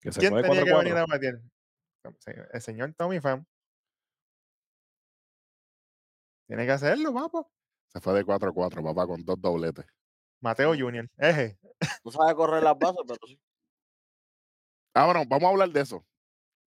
[0.00, 0.98] Que se ¿Quién tenía que venir 4-4.
[0.98, 1.40] a batir?
[2.52, 3.46] El señor Tommy Pham.
[6.48, 7.46] Tiene que hacerlo, papá.
[7.88, 9.86] Se fue de 4 a 4, papá, con dos dobletes.
[10.40, 11.08] Mateo Junior.
[11.18, 11.56] Eje.
[12.04, 13.38] No sabe correr las bases, pero sí.
[14.94, 16.04] Ah, bueno, vamos a hablar de eso.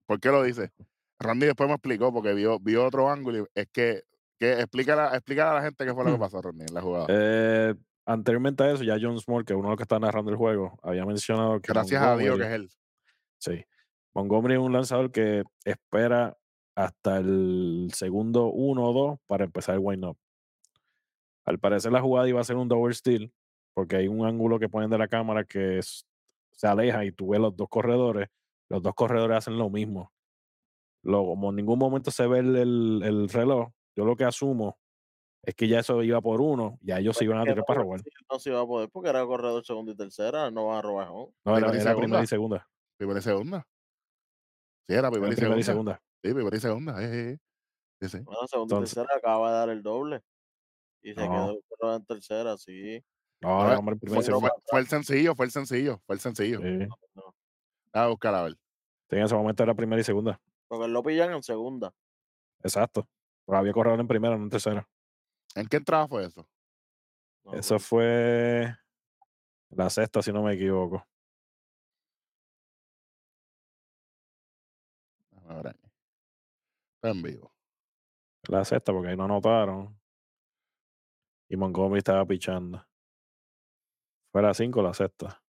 [0.08, 0.72] ¿Por qué lo dice?
[1.20, 4.04] Randy después me explicó porque vio, vio otro ángulo y es que,
[4.40, 6.20] que explícale, explícale a la gente qué fue lo que Hmm.
[6.20, 7.06] pasó, Randy, en la jugada.
[7.10, 7.76] Eh,
[8.06, 10.38] anteriormente a eso, ya John Small, que es uno de los que está narrando el
[10.38, 12.70] juego, había mencionado que Gracias a Dios que Montgomery- es él.
[13.40, 13.66] Sí.
[14.14, 16.38] Montgomery es un lanzador que espera
[16.76, 20.18] hasta el segundo uno o dos para empezar el wind-up.
[21.46, 23.32] Al parecer la jugada iba a ser un double steal,
[23.74, 26.06] porque hay un ángulo que ponen de la cámara que es-
[26.52, 28.30] se aleja y tú ves los dos corredores.
[28.70, 30.12] Los dos corredores hacen lo mismo.
[31.04, 34.78] Luego, como en ningún momento se ve el, el- el reloj, yo lo que asumo
[35.46, 38.02] es que ya eso iba por uno, ya ellos se iban a tirar para robar.
[38.32, 41.08] no se iba a poder porque era corredor segundo y tercera, no van a robar.
[41.10, 42.58] No, era, Primera y era primera y segunda.
[42.58, 42.70] segunda.
[42.98, 43.68] Primera y segunda.
[44.88, 45.94] Sí, era Era primera y primera y segunda.
[45.94, 46.02] segunda.
[46.24, 47.04] Sí, primera y segunda.
[47.04, 47.38] eh, eh, eh.
[48.02, 48.20] Sí, sí.
[48.24, 50.22] Bueno, Entonces- y tercera acaba de dar el doble.
[51.02, 51.32] Y se No.
[51.32, 53.04] quedó corredor en tercera, sí.
[53.42, 54.50] No, No, era hombre, primera y Fue, Fue- segunda.
[54.50, 56.60] fue- fue el sencillo, fue el sencillo, fue el sencillo.
[56.62, 56.88] Sí.
[57.16, 57.34] No,
[57.94, 58.54] A buscar a ver.
[59.10, 60.40] Sí, en ese momento era primera y segunda.
[60.68, 61.94] porque lo pillan en segunda.
[62.64, 63.08] Exacto.
[63.46, 64.88] Pero había corredor en primera, no en tercera.
[65.56, 66.48] ¿En qué entrada fue eso?
[67.44, 68.76] No, Eso fue
[69.70, 71.06] la sexta, si no me equivoco.
[76.96, 77.54] Está en vivo.
[78.48, 80.00] La sexta, porque ahí no anotaron.
[81.48, 82.86] Y Montgomery estaba pichando.
[84.32, 85.42] Fue la cinco o la sexta.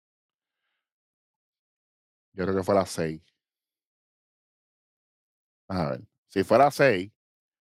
[2.35, 3.23] Yo creo que fue a las 6.
[5.69, 6.07] A ver.
[6.29, 7.11] Si fue a las 6,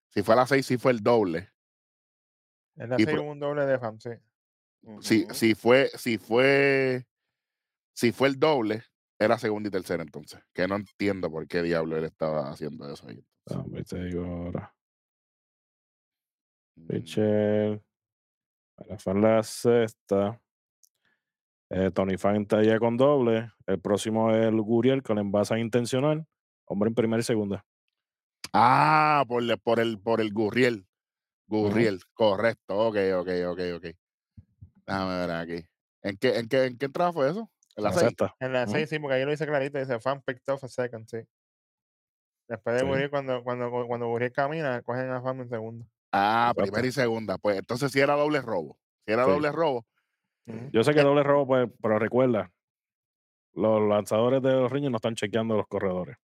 [0.10, 1.55] si fue a las 6, sí fue el doble.
[2.78, 4.09] En la Y 6 pro- hubo un doble de fam, sí.
[4.99, 7.07] Si, si fue, si fue,
[7.95, 8.84] si fue el doble,
[9.17, 10.39] era segunda y tercera entonces.
[10.53, 13.26] Que no entiendo por qué diablo él estaba haciendo eso ahí.
[13.49, 14.76] Ah, pues te digo ahora.
[16.76, 17.82] Mm, Pitcher.
[18.78, 20.41] Ahora fue en la sexta.
[21.71, 23.51] Eh, Tony Fan está ya con doble.
[23.65, 26.28] El próximo es el Guriel con envasa intencional.
[26.65, 27.65] Hombre en primera y segunda.
[28.53, 30.85] Ah, por, por el, por el Gurriel.
[31.48, 32.78] Gurriel, correcto.
[32.88, 33.86] Ok, ok, ok, ok.
[34.88, 35.66] Déjame ver aquí.
[36.04, 37.50] ¿En qué, en qué, en qué entrada fue eso?
[37.76, 38.06] En la La 6.
[38.08, 38.36] sexta.
[38.39, 38.72] En la Ujú.
[38.72, 41.18] 6 sí, porque ahí lo dice clarito, dice fan picked off a second, sí.
[42.48, 42.88] Después de Sí.
[42.88, 45.86] Guriel, cuando, cuando, cuando Guriel camina, cogen a fam en segundo.
[46.12, 46.62] Ah, Exacto.
[46.62, 47.38] primera y segunda.
[47.38, 48.78] Pues entonces sí era doble robo.
[49.06, 49.32] Si era Sí.
[49.32, 49.86] doble robo.
[50.72, 52.52] Yo sé que doble robo, pues, pero recuerda,
[53.54, 56.18] los lanzadores de los riños no están chequeando los corredores.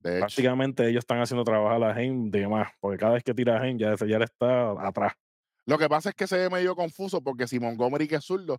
[0.00, 0.20] De hecho.
[0.20, 3.60] Prácticamente ellos están haciendo trabajar a Jaime de más, porque cada vez que tira a
[3.60, 5.12] Jaime ya, está atrás.
[5.66, 8.58] Lo que pasa es que se ve medio confuso porque si Montgomery que es zurdo,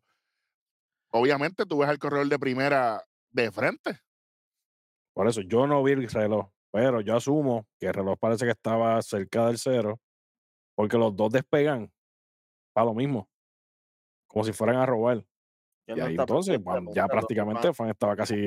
[1.11, 3.99] obviamente tú ves al corredor de primera de frente.
[5.13, 8.51] Por eso yo no vi el reloj, pero yo asumo que el reloj parece que
[8.51, 9.99] estaba cerca del cero,
[10.75, 11.91] porque los dos despegan
[12.73, 13.27] para lo mismo,
[14.27, 15.25] como si fueran a robar.
[15.85, 16.59] ¿Quién Y no ahí entonces,
[16.93, 17.73] ya prácticamente Fan.
[17.73, 18.45] Fan estaba casi.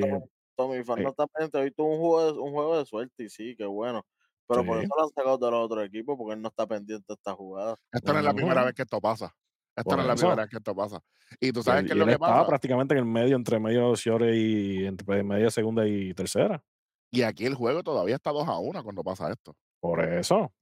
[0.55, 1.03] Tommy- Fan Sí.
[1.03, 1.57] no está pendiente.
[1.57, 2.52] Hoy tuvo un juego, de, un juego
[2.83, 4.05] de suerte y sí, qué bueno.
[4.47, 7.05] Pero por eso lo han sacado de los otros equipos, porque él no está pendiente
[7.07, 7.77] de esta jugada.
[7.91, 9.33] Esta no es la primera vez que esto pasa.
[9.75, 11.01] Esta no es la primera vez que esto pasa.
[11.39, 12.45] Y tú sabes qué es lo él que pasa.
[12.45, 16.63] prácticamente en el medio, entre medio de Ciore y entre media segunda y tercera.
[17.09, 19.55] Y aquí el juego todavía está 2 a 1 cuando pasa esto.
[19.79, 20.53] Por eso,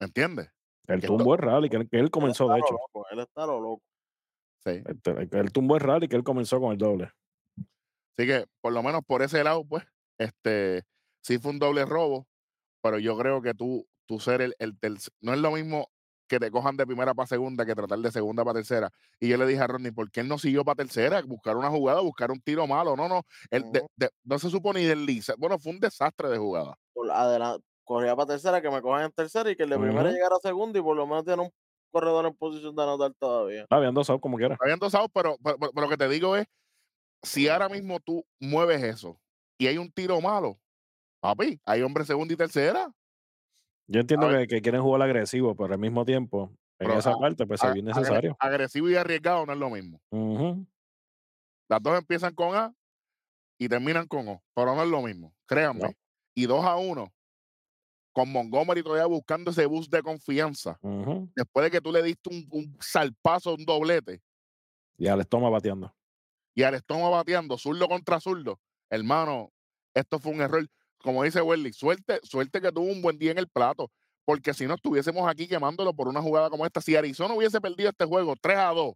[0.00, 0.50] ¿Me entiendes?
[0.86, 2.72] él Que tumbó el rally que él, que él comenzó, él de hecho.
[2.72, 3.82] lo loco, él está lo loco.
[4.64, 4.70] Sí.
[4.70, 7.12] Él, él- él tumbó el rally que él comenzó con el doble.
[8.16, 9.84] Así que, por lo menos por ese lado, pues,
[10.18, 10.82] este,
[11.22, 12.26] sí fue un doble robo,
[12.82, 14.76] pero yo creo que tú, tú ser el, el
[15.20, 15.88] no es lo mismo
[16.28, 18.90] que te cojan de primera para segunda que tratar de segunda para tercera.
[19.18, 21.22] Y yo le dije a Rodney, ¿por qué él no siguió para tercera?
[21.22, 22.96] Buscar una jugada, buscar un tiro malo.
[22.96, 23.64] No, no, él
[23.96, 25.34] de- no se supo ni desliza.
[25.38, 26.74] Bueno, fue un desastre de jugada.
[26.92, 30.10] Por adelan- corría para tercera, que me cojan en tercera y que el de primera
[30.10, 31.50] llegara a segunda y por lo menos tiene un
[31.90, 33.64] corredor en posición de anotar todavía.
[33.70, 34.58] Habían dos outs como quiera.
[34.60, 36.46] Habían dos outs, pero, pero, pero lo que te digo es,
[37.22, 39.18] si ahora mismo tú mueves eso
[39.56, 40.60] y hay un tiro malo,
[41.20, 42.90] papi, hay hombre segunda y tercera.
[43.86, 47.16] Yo entiendo que, que quieren jugar agresivo, pero al mismo tiempo, en Pero esa a-
[47.18, 48.36] parte, pues ve agre- necesario.
[48.38, 50.00] agresivo y arriesgado no es lo mismo.
[51.68, 52.72] Las dos empiezan con A
[53.58, 55.80] y terminan con O, pero no es lo mismo, créanme.
[55.80, 55.90] No.
[56.34, 57.12] Y 2 a 1,
[58.12, 60.78] con Montgomery todavía buscando ese boost de confianza,
[61.34, 64.20] después de que tú le diste un, un salpazo, un doblete,
[64.98, 65.92] Y Alex toma bateando.
[66.54, 68.60] y al estómago bateando, zurdo contra zurdo,
[68.90, 69.50] hermano,
[69.94, 70.66] esto fue un error.
[71.02, 73.90] Como dice Welly, suerte, suerte que tuvo un buen día en el plato,
[74.24, 77.90] porque si no estuviésemos aquí quemándolo por una jugada como esta, si Arizona hubiese perdido
[77.90, 78.94] este juego 3 a 2,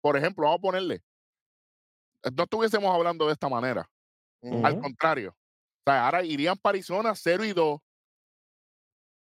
[0.00, 1.02] por ejemplo, vamos a ponerle,
[2.34, 3.88] no estuviésemos hablando de esta manera.
[4.42, 5.30] Al contrario.
[5.30, 7.78] O sea, ahora irían para Arizona 0 y 2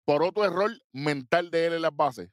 [0.06, 2.30] por otro error mental de él en las bases.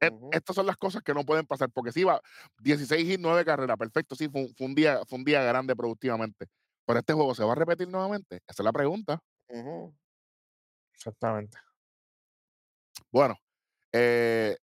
[0.00, 0.10] E-.
[0.32, 2.20] Estas son las cosas que no pueden pasar, porque si va
[2.58, 6.46] 16 y 9 carreras, perfecto, sí, fue, fue un día, fue un día grande productivamente.
[6.86, 8.36] Pero este juego se va a repetir nuevamente.
[8.46, 9.18] Esa es la pregunta.
[10.94, 11.58] Exactamente.
[13.10, 13.36] Bueno,
[13.92, 14.56] eh,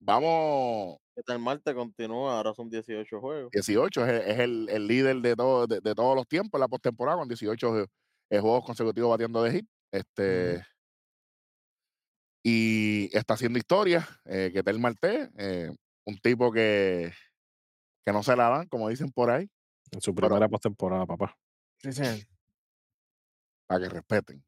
[0.00, 0.98] vamos.
[1.26, 3.50] El martes continúa, ahora son 18 juegos.
[3.52, 6.60] 18 es, el- es el, el líder de, todo, de, de todos los tiempos en
[6.60, 7.82] la postemporada con 18
[8.30, 9.66] eh, juegos consecutivos batiendo de hit.
[9.92, 10.62] Este,
[12.42, 15.70] Y está haciendo historia, eh, que Tel Marte, eh,
[16.06, 17.12] un tipo que,
[18.06, 19.46] que no se la dan, como dicen por ahí,
[19.92, 21.36] En su primera postemporada, papá.
[21.78, 22.02] Sí, sí.
[23.66, 24.44] para que respeten.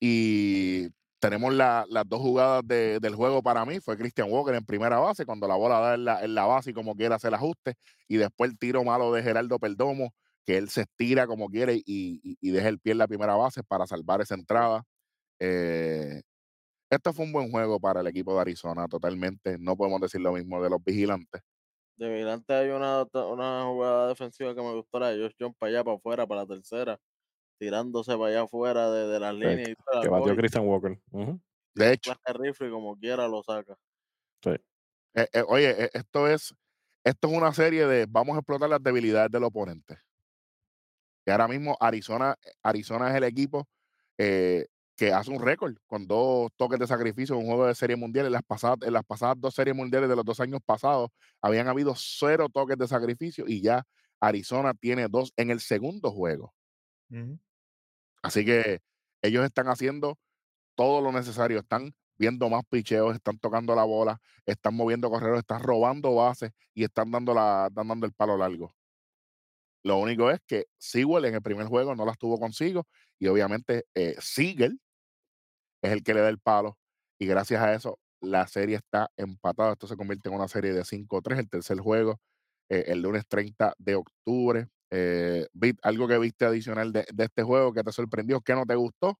[0.00, 3.80] Y tenemos la- las dos jugadas de- del juego para mí.
[3.80, 6.70] Fue Christian Walker en primera base, cuando la bola da en la, en la base
[6.70, 7.74] y como quiera hacer el ajuste.
[8.08, 10.14] Y después el tiro malo de Gerardo Perdomo,
[10.46, 13.34] que él se estira como quiere y, y- y deja el pie en la primera
[13.34, 14.84] base para salvar esa entrada.
[15.40, 16.22] Eh,
[16.90, 19.58] esto fue un buen juego para el equipo de Arizona, totalmente.
[19.58, 21.42] No podemos decir lo mismo de los vigilantes.
[22.00, 25.68] De Vigilante hay una, una jugada defensiva que me gustó, la de Josh John para
[25.68, 26.98] allá, para afuera, para la tercera,
[27.58, 29.68] tirándose para allá afuera de, de las líneas.
[29.68, 30.98] y toda la Que batió Christian Walker.
[31.74, 33.76] De hecho, de rifle y como quiera lo saca.
[34.42, 34.52] Sí.
[35.12, 36.54] Eh, eh, oye, eh, esto es,
[37.04, 39.98] esto es una serie de vamos a explotar las debilidades del oponente.
[41.26, 43.68] Y ahora mismo Arizona, Arizona es el equipo
[44.16, 44.66] eh,
[45.00, 48.26] que hace un récord con dos toques de sacrificio en un juego de serie mundial.
[48.26, 51.08] En las, pasadas, en las pasadas dos series mundiales de los dos años pasados
[51.40, 53.82] habían habido cero toques de sacrificio y ya
[54.20, 56.52] Arizona tiene dos en el segundo juego.
[58.22, 58.80] Así que
[59.22, 60.18] ellos están haciendo
[60.74, 65.62] todo lo necesario, están viendo más picheos, están tocando la bola, están moviendo correros, están
[65.62, 68.70] robando bases y están dando, la, están dando el palo largo.
[69.82, 72.86] Lo único es que Sewell en el primer juego no las tuvo consigo
[73.18, 74.78] y obviamente eh, Siegel
[75.82, 76.78] es el que le da el palo
[77.18, 79.72] y gracias a eso la serie está empatada.
[79.72, 82.20] Esto se convierte en una serie de 5-3, el tercer juego,
[82.68, 84.68] eh, el lunes 30 de octubre.
[84.92, 85.46] Eh,
[85.82, 89.18] algo que viste adicional de, de este juego que te sorprendió, que no te gustó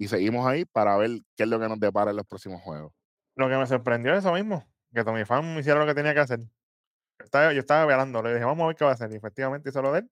[0.00, 2.90] y seguimos ahí para ver qué es lo que nos depara en los próximos juegos.
[3.36, 6.20] Lo que me sorprendió es eso mismo, que Tommy Fan hiciera lo que tenía que
[6.20, 6.40] hacer.
[6.40, 9.12] Yo estaba, yo velando, le dije, vamos a ver qué va a hacer.
[9.12, 10.10] Y efectivamente hizo lo de él.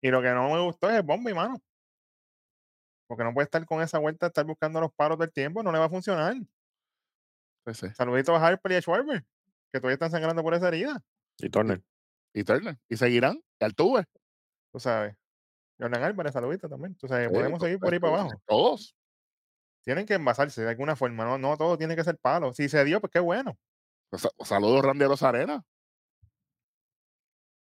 [0.00, 1.60] Y lo que no me gustó es el bombi, mano.
[3.08, 5.78] Porque no puede estar con esa vuelta, estar buscando los paros del tiempo, no le
[5.78, 6.34] va a funcionar.
[7.66, 7.86] Sí, sí.
[7.96, 9.24] Saluditos a Harper y a Schwarber,
[9.72, 11.02] que todavía están sangrando por esa herida,
[11.38, 11.82] Y Turner.
[12.34, 12.78] Y Turner.
[12.88, 13.42] Y seguirán.
[13.58, 14.04] Y Altuve.
[14.72, 15.16] tú sabes.
[15.80, 16.94] Jordan Álvarez, saluditos también.
[16.96, 18.42] Tú sabes, Sí, podemos seguir por ahí para abajo.
[18.46, 18.94] Todos.
[19.84, 22.52] Tienen que envasarse de alguna forma, no, no todo tiene que ser palo.
[22.52, 23.56] Si se dio, pues qué bueno.
[24.12, 25.64] Sa- Saludos, Randy Rosarena.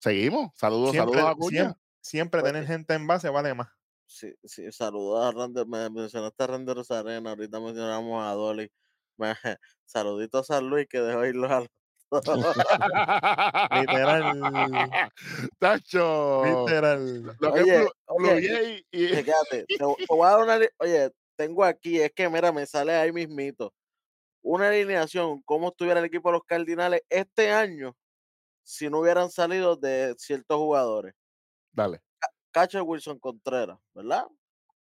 [0.03, 0.51] Seguimos.
[0.55, 2.53] Saludos, Siempre, saludos a siempre, siempre Oye.
[2.53, 3.69] tener gente en base vale más.
[4.13, 8.69] Sí, sí, saludos a Randy, me mencionaste a Randy Rosarena, ahorita mencionamos a Dolly.
[9.17, 9.35] Me-
[9.87, 11.65] Saluditos a San Luis que dejó ir los a.
[13.81, 15.13] Literal.
[15.61, 16.45] Tacho.
[16.45, 17.37] Literal.
[17.39, 17.61] Lo que
[18.09, 20.59] Oye, y, Fíjate, te, vo- te voy a dar una.
[20.79, 23.73] Oye, tengo aquí, es que mira, me sale ahí mismito.
[24.43, 27.97] Una alineación, cómo estuviera el equipo de los Cardinales este año
[28.65, 31.15] si no hubieran salido de ciertos jugadores.
[31.73, 32.01] Dale.
[32.53, 34.27] Catcher Wilson Contreras, ¿verdad?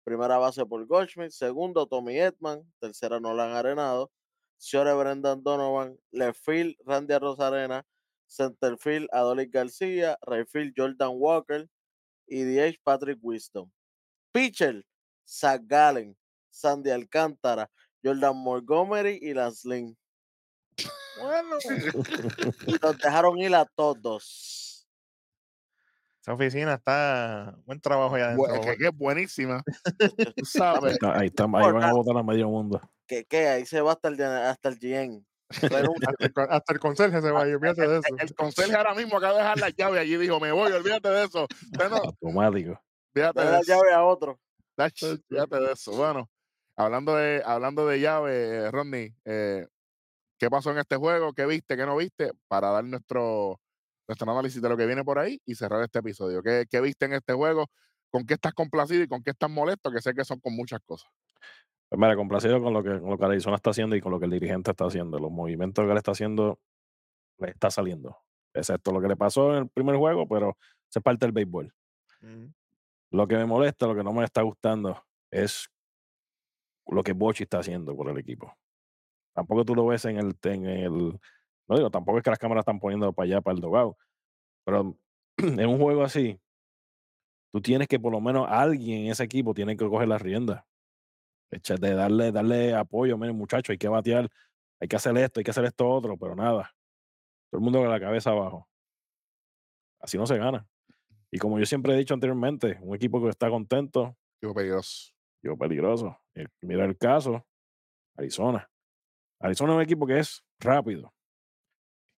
[0.03, 4.12] Primera base por Goldschmidt, segundo Tommy Edman, tercera Nolan Arenado,
[4.60, 7.86] Shore Brendan Donovan, left field Randy Rosarena,
[8.28, 11.68] center field Adolis García, right field Jordan Walker
[12.28, 13.72] y DH Patrick Wisdom.
[14.32, 14.84] Pitcher,
[15.28, 16.16] Zach Gallen,
[16.49, 17.70] Sandy Alcántara,
[18.03, 19.97] Jordan Montgomery y Lance Lynn.
[21.20, 21.57] Bueno.
[22.82, 24.68] Los dejaron ir a todos.
[26.22, 27.55] Esa oficina está.
[27.65, 28.72] Buen trabajo allá Bu- adentro.
[28.72, 29.63] que, que es buenísima.
[30.36, 30.97] Tú sabes.
[31.01, 32.82] ahí, está- ahí van a votar a medio mundo.
[33.07, 35.26] Que, que ahí se va hasta el, hasta el GM.
[35.49, 35.88] Hasta el,
[36.70, 38.15] el conserje se va, y olvídate de eso.
[38.20, 41.24] El conserje ahora mismo acaba de dejar la llave allí dijo, me voy, olvídate de
[41.24, 41.47] eso.
[41.72, 42.80] Usted no, Automático.
[43.15, 43.74] fíjate de la eso.
[43.74, 44.39] llave a otro.
[44.78, 45.91] Fíjate de eso.
[45.93, 46.30] Bueno,
[46.76, 48.32] hablando de, hablando de llave,
[48.65, 49.65] eh, Rodney, eh,
[50.38, 51.34] ¿qué pasó en este juego?
[51.34, 51.76] ¿Qué viste?
[51.76, 52.32] ¿Qué no viste?
[52.47, 53.59] Para dar nuestro,
[54.10, 56.41] nuestro análisis de lo que viene por ahí y cerrar este episodio.
[56.41, 57.68] ¿Qué, qué viste en este juego?
[58.10, 59.91] ¿Con qué estás complacido y con qué estás molesto?
[59.91, 61.12] Que sé que son con muchas cosas.
[61.88, 64.20] Pues mira, complacido con lo que, con lo que Arizona está haciendo y con lo
[64.20, 65.20] que el dirigente está haciendo.
[65.20, 66.60] Los movimientos que le está haciendo,
[67.38, 68.18] le está saliendo.
[68.51, 70.57] Excepto lo que le pasó en el primer juego, pero
[70.89, 71.72] se parte del béisbol.
[72.22, 72.45] Mm.
[73.12, 75.70] Lo que me molesta, lo que no me está gustando, es
[76.88, 78.57] lo que Bochi está haciendo por el equipo.
[79.34, 81.20] Tampoco tú lo ves en el, en el.
[81.70, 83.97] No digo, tampoco es que las cámaras están poniendo para allá, para el dogado.
[84.65, 84.97] Pero
[85.38, 86.39] en un juego así,
[87.53, 90.63] tú tienes que por lo menos alguien en ese equipo tiene que coger las riendas.
[91.51, 94.30] De darle, darle apoyo, miren, muchachos, hay que batear.
[94.80, 96.72] hay que hacer esto, hay que hacer esto otro, pero nada.
[97.49, 98.67] Todo el mundo con la cabeza abajo.
[99.99, 100.67] Así no se gana.
[101.32, 105.11] Y como yo siempre he dicho anteriormente, un equipo que está contento, Equipo peligroso.
[105.43, 106.17] yo peligroso.
[106.36, 107.45] Eh, Mira el caso,
[108.15, 108.70] Arizona.
[109.39, 111.13] Arizona es un equipo que es rápido,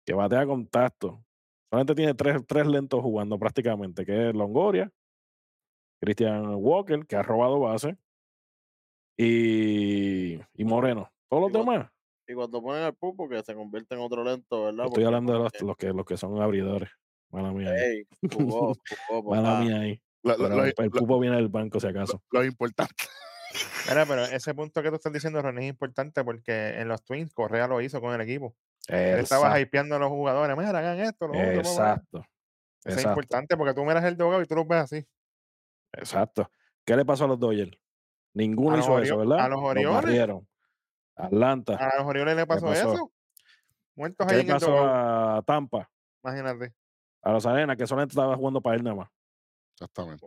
[0.05, 1.23] que batea contacto.
[1.69, 4.91] Solamente tiene tres, tres lentos jugando prácticamente, que es Longoria,
[6.01, 7.97] Christian Walker, que ha robado base,
[9.17, 11.11] y, y Moreno.
[11.29, 11.91] Todos los Y cuando- demás,
[12.27, 14.85] Y cuando ponen al pulpo, que se convierte en otro lento, ¿verdad?
[14.85, 16.89] estoy Porque hablando de los, que, los que, los que son abridores.
[17.29, 17.71] Mala mía.
[18.33, 18.73] jugó,
[19.09, 20.01] jugó, Mala mía ahí.
[20.23, 22.21] Lo, lo- lo- el, lo- pupo viene del banco, si acaso.
[22.31, 22.95] lo importante.
[23.89, 27.33] Mira, pero ese punto que tú estás diciendo, René, es importante porque en los Twins
[27.33, 28.55] Correa lo hizo con el equipo.
[28.87, 30.57] Él estaba hypeando a los jugadores.
[30.57, 31.69] Mira, hagan esto, lo otro, bla, bla, bla".
[31.71, 32.25] Exacto.
[32.83, 35.05] Eso es importante porque tú miras el dogado y tú lo ves así.
[35.93, 36.49] Exacto.
[36.85, 37.77] ¿Qué le pasó a los Dodgers?
[38.33, 39.39] Ninguno los hizo eso, ¿verdad?
[39.39, 39.93] a los Orioles.
[39.93, 40.47] barrieron.
[41.15, 41.75] Atlanta.
[41.75, 42.93] A los Orioles le pasó, pasó?
[42.93, 43.11] eso.
[43.95, 45.37] Muertos ¿Qué ahí le en el pasó dogado.
[45.37, 45.89] a Tampa?
[46.23, 46.73] Imagínate.
[47.21, 49.09] A los Arenas, que solamente estaba jugando para él nada más.
[49.75, 50.25] Exactamente.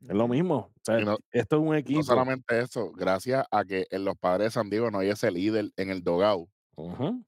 [0.00, 0.56] Es lo mismo.
[0.56, 2.00] O sea, Y no- esto es un equipo.
[2.00, 5.30] No solamente eso, gracias a que en los padres de San Diego no hay ese
[5.30, 6.02] líder en el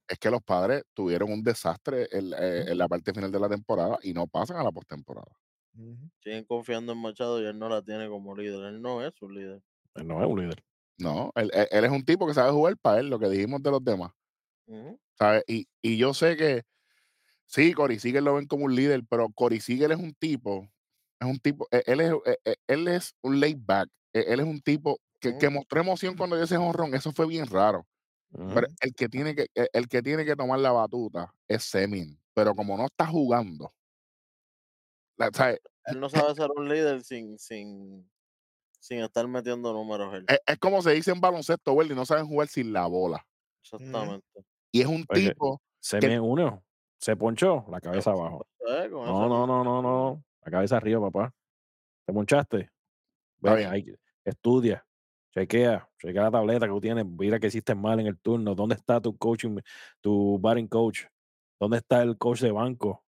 [0.09, 3.49] es que los padres tuvieron un desastre en, eh, en la parte final de la
[3.49, 5.33] temporada y no pasan a la postemporada.
[6.23, 8.65] Siguen confiando en Machado y él no la tiene como líder.
[8.67, 9.63] Él no es su líder.
[9.95, 10.63] Él no es un líder.
[10.99, 13.63] No, él, él- él es un tipo que sabe jugar para él, lo que dijimos
[13.63, 14.13] de los demás.
[14.67, 14.99] Ujú.
[15.19, 15.43] ¿sabes?
[15.47, 16.63] Y, y yo sé que
[17.47, 20.69] sí, Cory Seager lo ven como un líder, pero Cory Seager es un tipo,
[21.21, 24.47] es un tipo, e- él es, e- e- él es un laid back, él es
[24.47, 27.87] un tipo que, que mostró emoción cuando dio ese jonrón, eso fue bien raro.
[28.33, 28.61] Ujú.
[28.81, 32.55] El que tiene que, e- el que tiene que tomar la batuta es Semin, pero
[32.55, 33.73] como no está jugando,
[35.17, 35.61] la- ¿sabes?
[35.87, 38.09] Él no sabe ser un líder sin, sin,
[38.79, 40.25] sin estar metiendo números él.
[40.29, 43.27] Es, es como se dice en baloncesto, Welly, no saben jugar sin la bola.
[43.63, 44.27] Exactamente.
[44.71, 46.61] Y es un Oye, tipo, Se que- me.
[47.01, 48.45] Se ponchó la cabeza abajo.
[48.69, 50.25] Eh, con No, no, no, no, no.
[50.45, 51.33] La cabeza arriba, papá.
[52.05, 52.59] ¿Te ponchaste?
[52.61, 52.73] Está
[53.39, 53.71] Ven, bien.
[53.71, 53.87] ahí,
[54.25, 54.85] estudia,
[55.33, 58.75] chequea, chequea la tableta que tú tienes, mira que hiciste mal en el turno, ¿dónde
[58.75, 59.59] está tu coaching,
[60.01, 61.05] tu batting coach?
[61.61, 63.05] ¿Dónde está el coach de banco?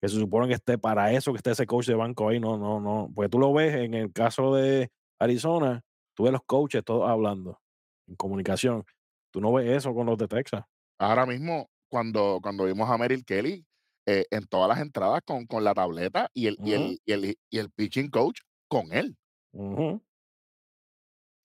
[0.00, 2.58] Que se supone que esté para eso, que esté ese coach de banco ahí, no,
[2.58, 3.10] no, no.
[3.14, 5.82] Porque tú lo ves en el caso de Arizona,
[6.14, 7.60] tú ves los coaches todos hablando
[8.06, 8.84] en comunicación.
[9.30, 10.64] Tú no ves eso con los de Texas.
[10.98, 13.64] ahora mismo, cuando, cuando vimos a Merrill Kelly
[14.06, 17.38] eh, en todas las entradas con, con la tableta y el, y, el, y, el,
[17.50, 19.16] y el pitching coach con él,
[19.52, 20.02] Ujú.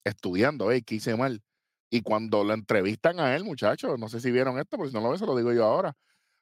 [0.09, 1.41] Estudiando, hey, ¿qué hice mal?
[1.89, 5.01] Y cuando lo entrevistan a él, muchachos, no sé si vieron esto, pero si no
[5.01, 5.95] lo ven, se lo digo yo ahora.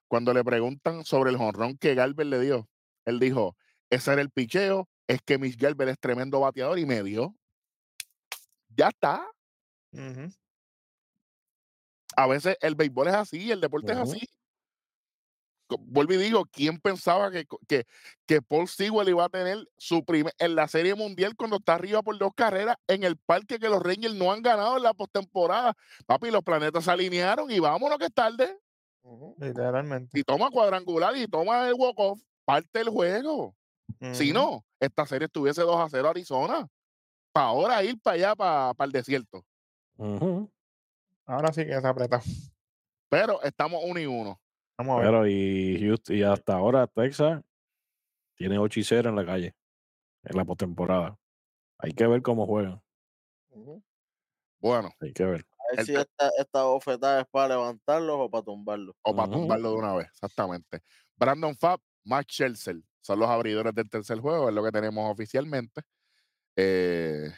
[0.08, 2.70] Cuando le preguntan sobre el jonrón que Galvez le dio,
[3.06, 3.56] él dijo,
[3.90, 7.36] ese era el picheo, es que Miss Galvez es tremendo bateador y me dio.
[8.70, 9.26] Ya está.
[12.16, 14.28] A veces el béisbol es así, el deporte es así.
[15.80, 17.86] Vuelvo y digo, ¿quién pensaba que, que,
[18.26, 22.02] que Paul Sewell iba a tener su primer en la Serie Mundial cuando está arriba
[22.02, 25.74] por dos carreras en el parque que los Rangers no han ganado en la postemporada?
[26.06, 28.58] Papi, los planetas se alinearon y vámonos que es tarde.
[29.38, 30.20] Literalmente.
[30.20, 33.56] Y toma cuadrangular y toma el walk-off, parte el juego.
[34.12, 36.68] Si no, esta serie estuviese 2 a 0 Arizona.
[37.32, 39.46] Para ahora ir para allá, para, el desierto.
[41.26, 42.24] Ahora sí que se apretado.
[43.10, 44.40] Pero estamos uno y uno.
[44.78, 45.08] Vamos a ver.
[45.08, 47.44] Pero y, Houston- y hasta ahora Texas
[48.36, 49.56] tiene 8 y 0 en la calle,
[50.24, 51.18] en la postemporada.
[51.80, 52.82] Hay que ver cómo juegan.
[54.60, 55.46] Bueno, Hay que ver.
[55.60, 58.96] A ver si esta, esta bofetada es para levantarlos o para tumbarlos.
[59.02, 59.40] o para Ujú.
[59.40, 60.82] tumbarlo de una vez, exactamente.
[61.16, 65.82] Brandon Fab, Max Scherzer son los abridores del tercer juego, es lo que tenemos oficialmente.
[66.56, 67.30] Eh,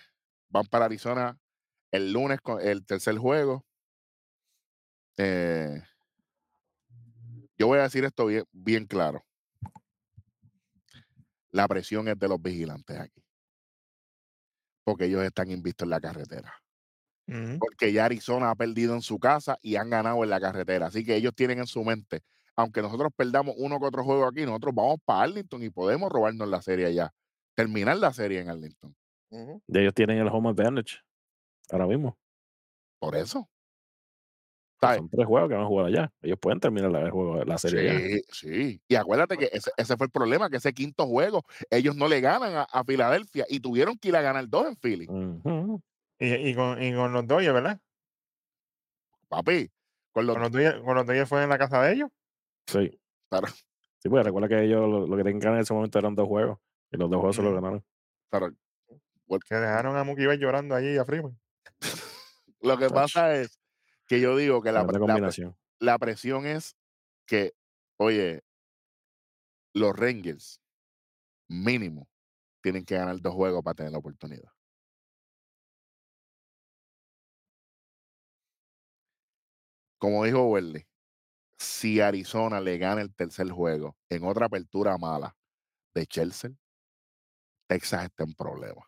[0.49, 1.37] van para Arizona
[1.91, 3.65] el lunes con el tercer juego.
[5.17, 5.81] Eh,
[7.59, 9.23] yo voy a decir esto bien, bien claro.
[11.51, 13.21] La presión es de los vigilantes aquí.
[14.83, 16.53] Porque ellos están invistos en la carretera.
[17.59, 20.87] Porque ya Arizona ha perdido en su casa y han ganado en la carretera.
[20.87, 22.23] Así que ellos tienen en su mente,
[22.55, 26.47] aunque nosotros perdamos uno que otro juego aquí, nosotros vamos para Arlington y podemos robarnos
[26.47, 27.13] la serie allá.
[27.53, 28.95] Terminar la serie en Arlington.
[29.29, 30.97] Y ellos tienen el home advantage
[31.69, 32.17] ahora mismo.
[32.99, 33.47] Por eso.
[34.79, 34.97] Pues ¿Sabes?
[34.99, 36.13] Son tres juegos que van a jugar allá.
[36.21, 37.99] Ellos pueden terminar la, el juego, la serie allá.
[37.99, 38.81] Sí, sí.
[38.87, 42.21] Y acuérdate que ese, ese fue el problema, que ese quinto juego, ellos no le
[42.21, 45.07] ganan a, a Filadelfia y tuvieron que ir a ganar dos en Philly.
[46.19, 47.79] Y, y con, y con los Dodgers, ¿verdad?
[49.27, 49.69] Papi,
[50.11, 52.09] con los, Con los con los Dodgers fue en la casa de ellos.
[52.67, 52.97] Sí.
[53.29, 53.47] Claro.
[53.97, 56.15] Sí, pues recuerda que ellos lo, lo que tenían que ganar en ese momento eran
[56.15, 56.57] dos juegos.
[56.89, 57.83] Y los dos juegos se los ganaron.
[58.29, 61.37] pero Que dejaron a Mookie llorando allí a Freeman.
[62.61, 63.58] lo que pasa es
[64.09, 64.85] que yo digo que la,
[65.79, 66.75] la presión es
[67.27, 67.53] que,
[67.97, 68.41] oye,
[69.75, 70.59] los Rangers,
[71.47, 72.09] mínimo,
[72.63, 74.51] tienen que ganar dos juegos para tener la oportunidad.
[79.99, 80.87] Como dijo Welly,
[81.59, 85.35] si Arizona le gana el tercer juego en otra apertura mala
[85.93, 86.51] de Chelsea,
[87.67, 88.87] Texas está en problemas.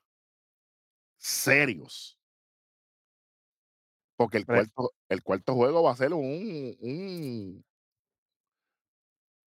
[1.20, 2.21] Serios.
[4.22, 7.66] Porque el cuarto, el cuarto juego va a ser un, un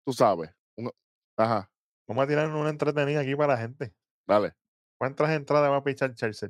[0.05, 0.89] tú sabes, un-
[1.35, 1.69] ajá,
[2.07, 3.93] Vamos a tirar una entretenida aquí para la gente.
[4.25, 4.53] dale.
[4.97, 6.49] ¿Cuántas entradas va a pichar Chelsea?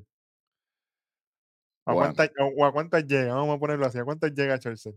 [1.85, 2.13] ¿A Bueno.
[2.13, 3.33] cuántas, o a cuántas llega?
[3.33, 3.97] Vamos a ponerlo así.
[3.97, 4.93] ¿A cuántas llega Chelsea?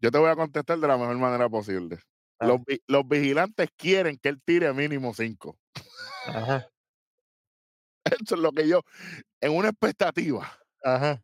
[0.00, 1.98] Yo te voy a contestar de la mejor manera posible.
[2.40, 5.58] Los, los vigilantes quieren que él tire mínimo cinco.
[6.26, 6.70] Ajá,
[8.22, 8.80] Eso es lo que yo,
[9.40, 10.50] en una expectativa,
[10.82, 11.22] ajá.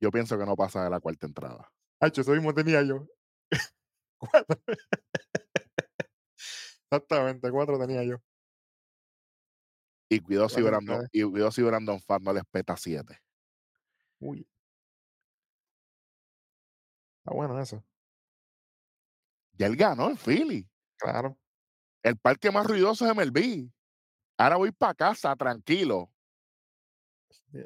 [0.00, 1.72] yo pienso que no pasa de la cuarta entrada.
[2.00, 3.06] Hacho, eso mismo tenía yo.
[4.18, 4.62] cuatro.
[6.90, 8.16] Exactamente, cuatro tenía yo.
[10.10, 13.18] Y cuidado si Brandon, y cuidado si Brandon no les peta siete.
[14.20, 14.46] Uy.
[17.24, 17.82] Está bueno eso.
[19.54, 20.68] Ya él ganó en Philly.
[20.98, 21.38] Claro.
[22.02, 23.70] El parque más ruidoso es MLB.
[24.36, 26.11] Ahora voy para casa tranquilo.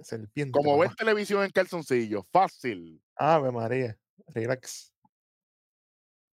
[0.02, 0.52] Serpiente.
[0.52, 0.94] Como papá.
[0.96, 2.24] televisión en calzoncillo.
[2.32, 3.00] Fácil.
[3.16, 3.96] Ave María.
[4.28, 4.92] Relax.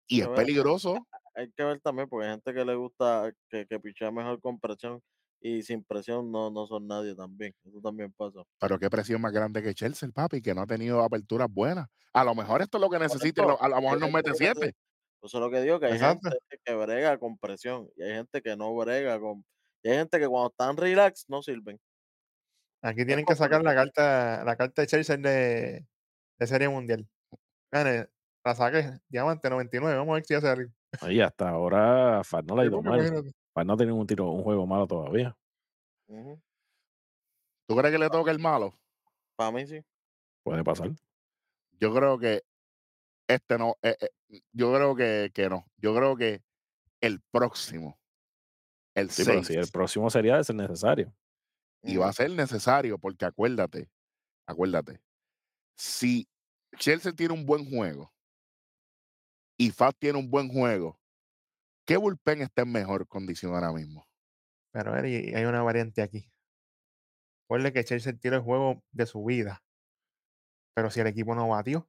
[0.08, 1.08] Y es veo- peligroso.
[1.36, 4.60] Hay que ver también, porque hay gente que le gusta que, que pichea mejor con
[4.60, 5.02] presión
[5.42, 7.54] y sin presión no, no son nadie también.
[7.64, 8.42] Eso también pasa.
[8.60, 11.88] Pero qué presión más grande que Chelsea, papi, que no ha tenido aperturas buenas.
[12.14, 13.44] A lo mejor esto es lo que necesita.
[13.44, 14.76] A lo mejor hay nos mete siete.
[15.24, 16.30] Eso es lo que digo, que hay Exacto.
[16.30, 19.44] gente que brega con presión y hay gente que no brega con...
[19.82, 21.80] Y hay gente que cuando están relax no sirven.
[22.84, 25.86] Aquí tienen que sacar la carta, la carta de Chelsea de,
[26.38, 27.08] de Serie Mundial.
[27.72, 29.98] La saqué, diamante 99.
[29.98, 30.70] Vamos a ver si hace algo.
[31.00, 33.34] Ahí hasta ahora Fat no le ha ido mal.
[33.54, 35.36] Fat no ha tenido un tiro, un juego malo todavía.
[37.68, 38.78] ¿Tú crees que le toca el malo?
[39.38, 39.82] Para mí sí.
[40.44, 40.92] Puede pasar.
[41.80, 42.44] Yo creo que
[43.30, 43.78] este no.
[43.82, 45.66] eh, eh, yo creo que, que no.
[45.78, 46.42] Yo creo que
[47.02, 47.98] el próximo,
[48.94, 51.14] el Sí, pero 6, si el próximo sería de ser necesario.
[51.84, 53.90] Y va a ser necesario, porque acuérdate,
[54.48, 55.02] acuérdate,
[55.76, 56.28] si
[56.78, 58.14] Chelsea tiene un buen juego
[59.58, 61.00] y Fat tiene un buen juego,
[61.86, 64.08] ¿qué bullpen está en mejor condición ahora mismo?
[64.72, 66.32] Pero hay una variante aquí.
[67.48, 69.62] Ponle que Chelsea tira el juego de su vida.
[70.74, 71.88] Pero si el equipo no batió,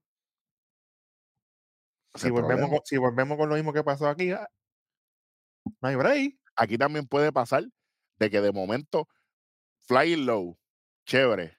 [2.16, 4.48] si volvemos, con, si volvemos con lo mismo que pasó aquí, ah,
[5.80, 6.38] no hay break.
[6.56, 7.64] Aquí también puede pasar
[8.18, 9.08] de que de momento
[9.86, 10.58] fly low,
[11.06, 11.58] chévere.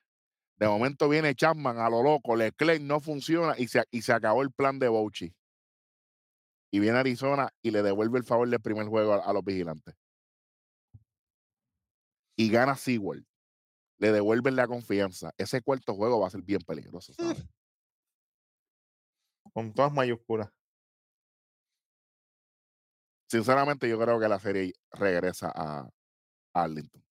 [0.57, 4.41] De momento viene Chapman a lo loco, Leclerc no funciona y se, y se acabó
[4.41, 5.35] el plan de Bouchi.
[6.71, 9.95] Y viene Arizona y le devuelve el favor del primer juego a, a los vigilantes.
[12.37, 13.25] Y gana Sewell.
[13.97, 15.31] Le devuelven la confianza.
[15.37, 17.45] Ese cuarto juego va a ser bien peligroso, ¿sabes?
[19.53, 20.49] Con todas mayúsculas.
[23.29, 25.89] Sinceramente, yo creo que la serie regresa a
[26.53, 27.04] Arlington.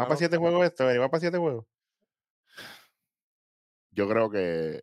[0.00, 1.66] Va para siete juegos esto, Eri, va para siete juegos.
[3.90, 4.82] Yo creo que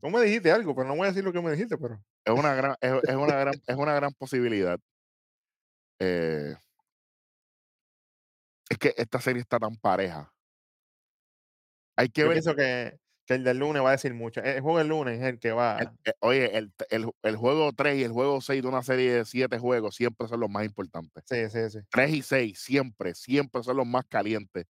[0.00, 2.34] Tú me dijiste algo, pero no voy a decir lo que me dijiste, pero es
[2.34, 4.78] una gran, es, es una gran, es una gran posibilidad.
[5.98, 6.54] Eh,
[8.68, 10.32] es que esta serie está tan pareja.
[11.96, 12.36] Hay que yo ver.
[12.36, 14.42] pienso que, que el del lunes va a decir mucho.
[14.42, 15.78] El juego del lunes es el que va.
[15.80, 19.12] el- eh, oye, el, el, el juego 3 y el juego 6 de una serie
[19.14, 21.24] de 7 juegos siempre son los más importantes.
[21.26, 21.78] Sí, sí, sí.
[21.90, 24.66] 3 y 6 siempre, siempre son los más calientes.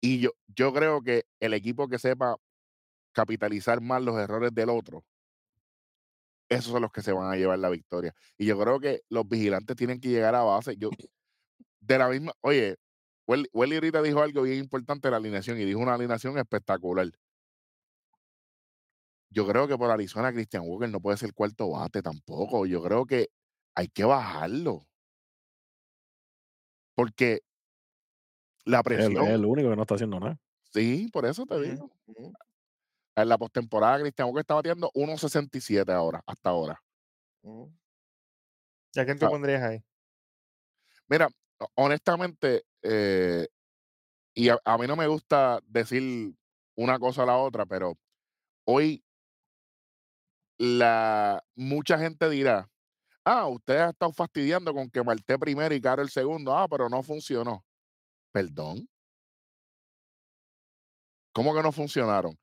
[0.00, 2.36] Y yo, yo creo que el equipo que sepa
[3.12, 5.04] capitalizar más los errores del otro,
[6.48, 8.14] esos son los que se van a llevar la victoria.
[8.38, 10.76] Y yo creo que los vigilantes tienen que llegar a base.
[10.76, 10.90] Yo,
[11.80, 12.76] de la misma, oye,
[13.26, 17.10] Welly, Welly ahorita dijo algo bien importante de la alineación y dijo una alineación espectacular.
[19.34, 22.66] Yo creo que por Arizona Christian Walker no puede ser cuarto bate tampoco.
[22.66, 23.28] Yo creo que
[23.74, 24.86] hay que bajarlo.
[26.94, 27.42] Porque
[28.64, 30.38] la presión, es el único que no está haciendo nada.
[30.72, 31.90] sí, por eso te digo.
[33.16, 36.80] En la postemporada Christian Walker está batiendo 1.67 ahora, hasta ahora.
[37.42, 37.72] ujú.
[38.94, 39.30] ¿Y a quién tú Ah.
[39.30, 39.84] pondrías ahí?
[41.08, 41.28] Mira,
[41.60, 43.46] ho- honestamente, eh,
[44.34, 46.34] y a, a mí no me gusta decir
[46.76, 47.94] una cosa a la otra, pero
[48.66, 49.04] hoy
[50.58, 52.68] la mucha gente dirá,
[53.24, 56.88] ah, ustedes han estado fastidiando con que Marte primero y Caro el segundo, ah, pero
[56.88, 57.64] no funcionó.
[58.32, 58.88] Perdón.
[61.32, 62.38] ¿Cómo que no funcionaron?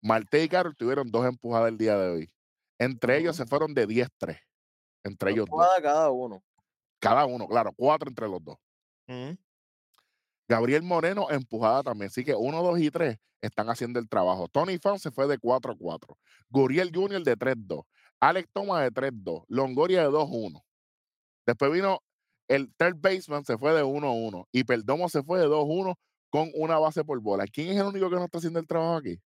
[0.00, 2.30] Marte y Carol tuvieron dos empujadas el día de hoy.
[2.78, 4.38] Entre ellos se fueron de 10-3.
[5.02, 5.66] Entre ellos dos.
[5.82, 6.42] Cada uno.
[7.00, 8.56] Cada uno, claro, cuatro entre los dos.
[10.48, 12.08] Gabriel Moreno empujada también.
[12.08, 14.48] Así que 1, 2 y 3 están haciendo el trabajo.
[14.48, 16.18] Tony Fan se fue de 4 a 4.
[16.48, 17.22] Guriel Jr.
[17.22, 17.84] de 3-2.
[18.20, 19.44] Alex Thomas de 3-2.
[19.48, 20.62] Longoria de 2-1.
[21.46, 22.00] Después vino
[22.48, 24.46] el third baseman, se fue de 1-1.
[24.52, 25.94] Y Perdomo se fue de 2-1
[26.30, 27.46] con una base por bola.
[27.46, 29.20] ¿Quién es el único que no está haciendo el trabajo aquí?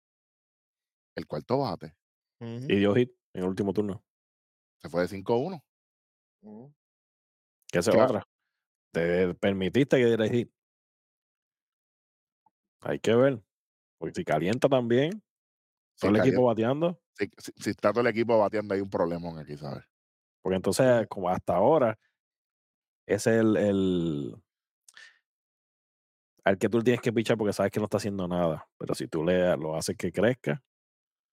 [1.16, 1.94] El cuarto bate.
[2.40, 2.66] Ujú.
[2.68, 4.04] Y dio hit en el último turno.
[4.78, 5.62] Se fue de 5-1.
[6.42, 6.72] Ujú.
[7.70, 8.10] Que esa es Claro.
[8.10, 8.28] otra.
[8.92, 10.50] Te permitiste que diera hit.
[12.82, 13.40] Hay que ver.
[13.98, 15.22] Porque si calienta también,
[15.98, 17.00] todo el equipo bateando.
[17.14, 19.84] si- si- si está todo el equipo bateando, hay un problemón aquí, ¿sabes?
[20.42, 21.98] Porque entonces, como hasta ahora,
[23.06, 24.34] es el, el
[26.44, 28.66] al que tú tienes que pichar porque sabes que no está haciendo nada.
[28.78, 30.62] Pero si tú le lo haces que crezca,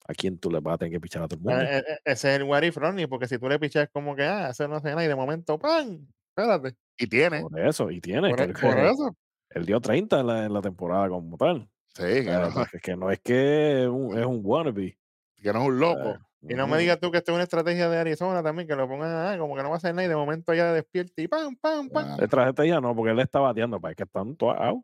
[0.07, 1.63] ¿a quién tú le vas a tener que pichar a todo el mundo?
[1.63, 4.15] Eh, eh, eh, ese es el what if, Ronnie, porque si tú le pichas como
[4.15, 6.07] que, ah, eso no hace nada y de momento, ¡pam!
[6.35, 6.75] Espérate.
[6.97, 7.41] Y tiene.
[7.41, 8.29] Por eso, y tiene.
[8.29, 9.15] Por, e- por que eso.
[9.49, 11.69] Él dio 30 en la, en la temporada como tal.
[11.95, 14.97] Sí, O que sea, no, que, que no es que es un, es un wannabe.
[15.35, 16.17] que no es un loco.
[16.41, 18.87] Y no me digas tú que esto es una estrategia de Arizona también, que lo
[18.87, 21.27] pongan ah, como que no va a hacer nada y de momento ya despierta y
[21.27, 22.05] ¡pam, pam, pam!
[22.11, 24.81] Ah, Esta estrategia no, porque él está bateando, para que están todos out.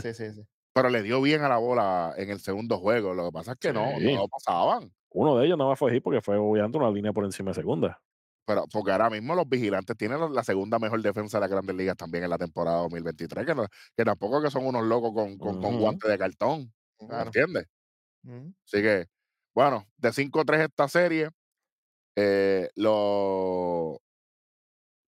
[0.00, 0.42] Sí, sí, sí.
[0.72, 3.12] pero le dio bien a la bola en el segundo juego.
[3.12, 4.14] Lo que pasa es que no, Sí.
[4.14, 4.90] no lo pasaban.
[5.10, 7.50] Uno de ellos no va a fue hit porque fue obviamente una línea por encima
[7.50, 8.00] de segunda.
[8.46, 11.96] Pero porque ahora mismo los vigilantes tienen la- segunda mejor defensa de las grandes ligas
[11.96, 13.66] también en la temporada 2023, que, no-
[13.96, 15.78] que tampoco que son unos locos con, con, con Ujú.
[15.78, 16.72] guantes de cartón,
[17.06, 17.24] ¿me Claro.
[17.24, 17.66] entiendes?
[18.24, 18.54] Ujú.
[18.66, 19.06] Así que,
[19.54, 21.30] bueno, de 5-3 esta serie,
[22.16, 24.00] eh, lo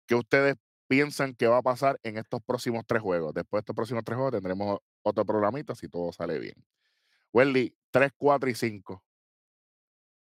[0.06, 0.56] que ustedes
[0.88, 3.34] piensan que va a pasar en estos próximos tres juegos.
[3.34, 6.54] Después de estos próximos tres juegos tendremos otro programita si todo sale bien.
[7.32, 9.04] Welly, 3, 4 y 5.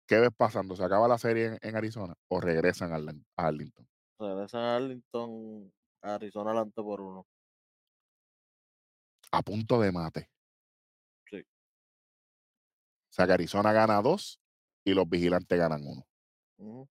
[0.07, 0.75] ¿Qué ves pasando?
[0.75, 3.87] ¿Se acaba la serie en, en Arizona o regresan a Arlen- a Arlington?
[4.19, 7.27] Regresan a Arlington, Arizona adelante por uno.
[9.31, 10.29] A punto de mate.
[11.29, 11.39] Sí.
[11.39, 14.39] O sea que Arizona gana dos
[14.83, 16.05] y los vigilantes ganan uno.
[16.57, 16.89] Ujú.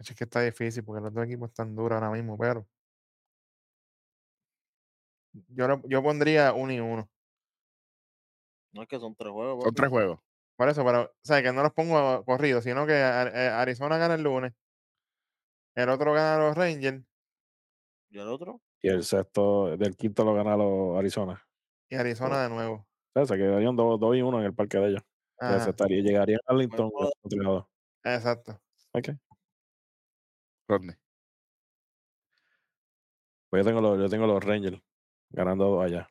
[0.00, 2.66] Es que está difícil porque los dos equipos están duros ahora mismo, pero.
[5.48, 7.08] Yo, yo pondría uno y uno.
[8.72, 9.64] No es que son tres juegos.
[9.64, 10.20] Son tres juegos.
[10.56, 14.14] Por eso, pero, o sea, que no los pongo corridos, sino que eh, Arizona gana
[14.14, 14.52] el lunes.
[15.74, 17.02] El otro gana a los Rangers
[18.10, 18.60] ¿Y el otro?
[18.82, 21.42] Y el sexto, del quinto lo gana los Arizona.
[21.88, 22.74] y Arizona de nuevo.
[22.74, 25.02] O sea, se quedarían 2 y 1 en el parque de ellos.
[25.40, 27.66] Estaría, llegarían a Arlington contra
[28.04, 28.60] exacto.
[28.92, 29.10] Ok.
[30.68, 30.96] Rodney.
[33.48, 34.80] Pues yo tengo los, yo tengo los Rangers
[35.30, 36.08] ganando dos allá.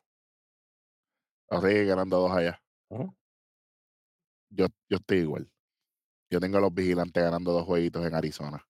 [1.49, 2.61] Así ganando dos allá.
[4.49, 5.49] Yo, yo estoy igual.
[6.29, 8.65] Yo tengo a los vigilantes ganando dos jueguitos en Arizona.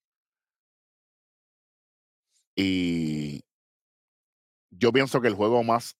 [2.55, 3.43] Y
[4.71, 5.95] yo pienso que el juego más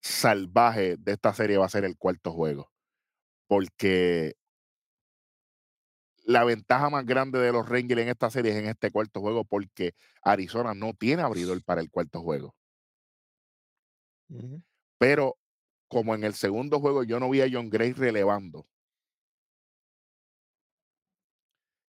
[0.00, 2.70] salvaje de esta serie va a ser el cuarto juego.
[3.48, 4.34] Porque
[6.24, 9.44] la ventaja más grande de los Rangers en esta serie es en este cuarto juego,
[9.44, 12.54] porque Arizona no tiene abridor para el cuarto juego.
[14.98, 15.36] Pero
[15.88, 18.66] como en el segundo juego yo no vi a John Gray relevando.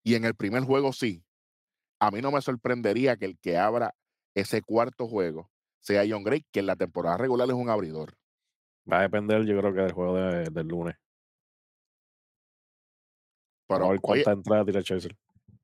[0.04, 1.24] Y en el primer juego sí.
[2.00, 3.94] A mí no me sorprendería que el que abra
[4.34, 8.14] ese cuarto juego sea John Gray, que en la temporada regular es un abridor.
[8.92, 10.96] Va a depender, yo creo que del juego de- del lunes.
[13.68, 15.16] Pero a ver oye, entradas tira Chaser.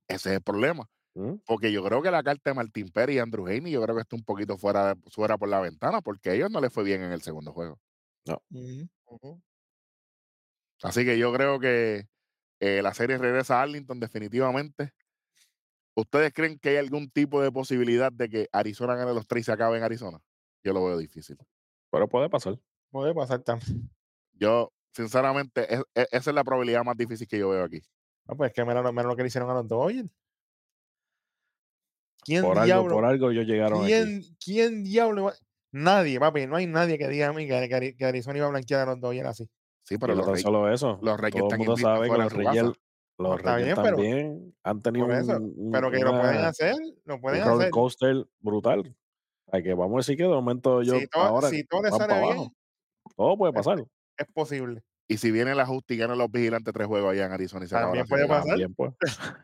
[0.08, 0.88] ese es el problema.
[1.16, 1.36] ¿Mm?
[1.46, 4.02] Porque yo creo que la carta de Martín Pérez y Andrew Haney, yo creo que
[4.02, 7.02] está un poquito fuera, fuera por la ventana, porque a ellos no les fue bien
[7.04, 7.80] en el segundo juego.
[8.28, 8.90] Ujú.
[9.06, 9.42] Ujú.
[10.84, 12.08] Así que yo creo que
[12.60, 14.94] eh, la serie regresa a Arlington definitivamente.
[15.98, 19.44] ¿Ustedes creen que hay algún tipo de posibilidad de que Arizona gane los tres y
[19.46, 20.20] se acabe en Arizona?
[20.64, 21.38] Yo lo veo difícil.
[21.90, 22.60] Pero puede pasar.
[22.92, 23.90] Puede pasar también.
[24.34, 27.82] Yo, sinceramente, es- es- esa es la probabilidad más difícil que yo veo aquí.
[28.28, 30.10] No, pues es que mira, lo- mira lo que le hicieron a los Dodgers.
[32.24, 32.96] ¿Quién Por algo, diablo?
[32.96, 33.92] por algo ellos llegaron aquí.
[33.94, 35.26] ¿Quién, ¿Quién diablo?
[35.26, 35.36] va-
[35.76, 38.48] Nadie, papi, no hay nadie que diga a mí que, que Ari- que Arizona iba
[38.48, 39.50] a blanquear a los Dodgers así.
[39.84, 41.00] Sí, pero los Reyes, solo eso.
[41.02, 42.64] los Reyes Todo el están mundo sabe que los Reyes,
[43.18, 46.48] los Reyes bien, pero- también han tenido eso, un, un- pero que lo pueden una-
[46.48, 47.72] hacer, lo un pueden roller hacer.
[47.72, 48.96] coaster brutal.
[49.52, 51.90] Hay que vamos a decir que de momento yo Si todo, ahora si todo le
[51.92, 52.54] sale para bien, abajo.
[53.16, 53.86] Todo puede pasar.
[54.18, 54.82] es posible.
[55.08, 57.68] Y si viene el ajuste y ganan los vigilantes tres juegos allá en Arizona y
[57.68, 58.58] se También la puede pasar.
[58.76, 58.94] Pues.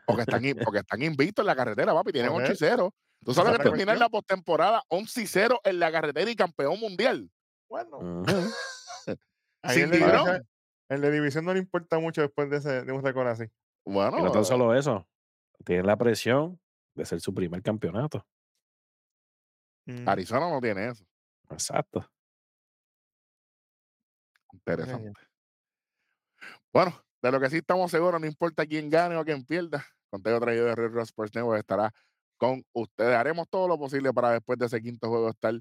[0.06, 2.10] Porque están, porque están invictos en la carretera, papi.
[2.10, 2.64] Tienen Por 8 y eso.
[2.68, 2.94] 0.
[3.24, 6.78] Tú sabes que la terminar la postemporada 11 y 0 en la carretera y campeón
[6.80, 7.30] mundial.
[7.68, 8.24] Bueno,
[9.64, 11.12] sin el de, Tigrón.
[11.12, 13.44] división, no le importa mucho después de, ese, de un récord así.
[13.84, 15.08] Bueno, Y no tan solo eso,
[15.64, 16.60] tiene la presión
[16.94, 18.26] de ser su primer campeonato.
[19.86, 21.04] Mm, Arizona no tiene eso.
[21.50, 22.08] Exacto.
[24.52, 25.12] Interesante.
[26.72, 30.38] Bueno, de lo que sí estamos seguros, no importa quién gane o quién pierda, Conteo
[30.40, 31.92] traído de Red Rock Sports Network estará
[32.42, 33.14] con ustedes.
[33.14, 35.54] Haremos todo lo posible para después de ese quinto juego estar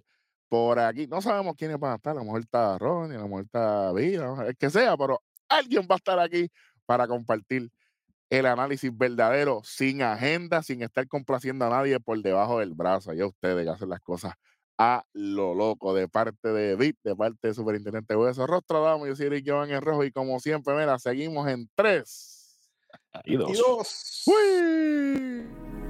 [0.50, 1.06] por aquí.
[1.06, 3.94] No sabemos quiénes van a estar, a lo mejor está Ronnie, a lo mejor está
[3.94, 6.50] Villa, el que sea, pero alguien va a estar aquí
[6.88, 7.70] para compartir
[8.32, 13.14] el análisis verdadero, sin agenda, sin estar complaciendo a nadie por debajo del brazo.
[13.14, 14.34] Ya ustedes que hacen las cosas
[14.80, 19.16] a lo loco, de parte de VIP, de parte de Superintendente Hueso Rostro, damos, yo
[19.16, 22.60] soy Eric Jovan en rojo y como siempre, mira, seguimos en tres.
[23.24, 23.52] Y dos.
[23.52, 24.24] Y dos.
[24.26, 25.81] ¡Uy!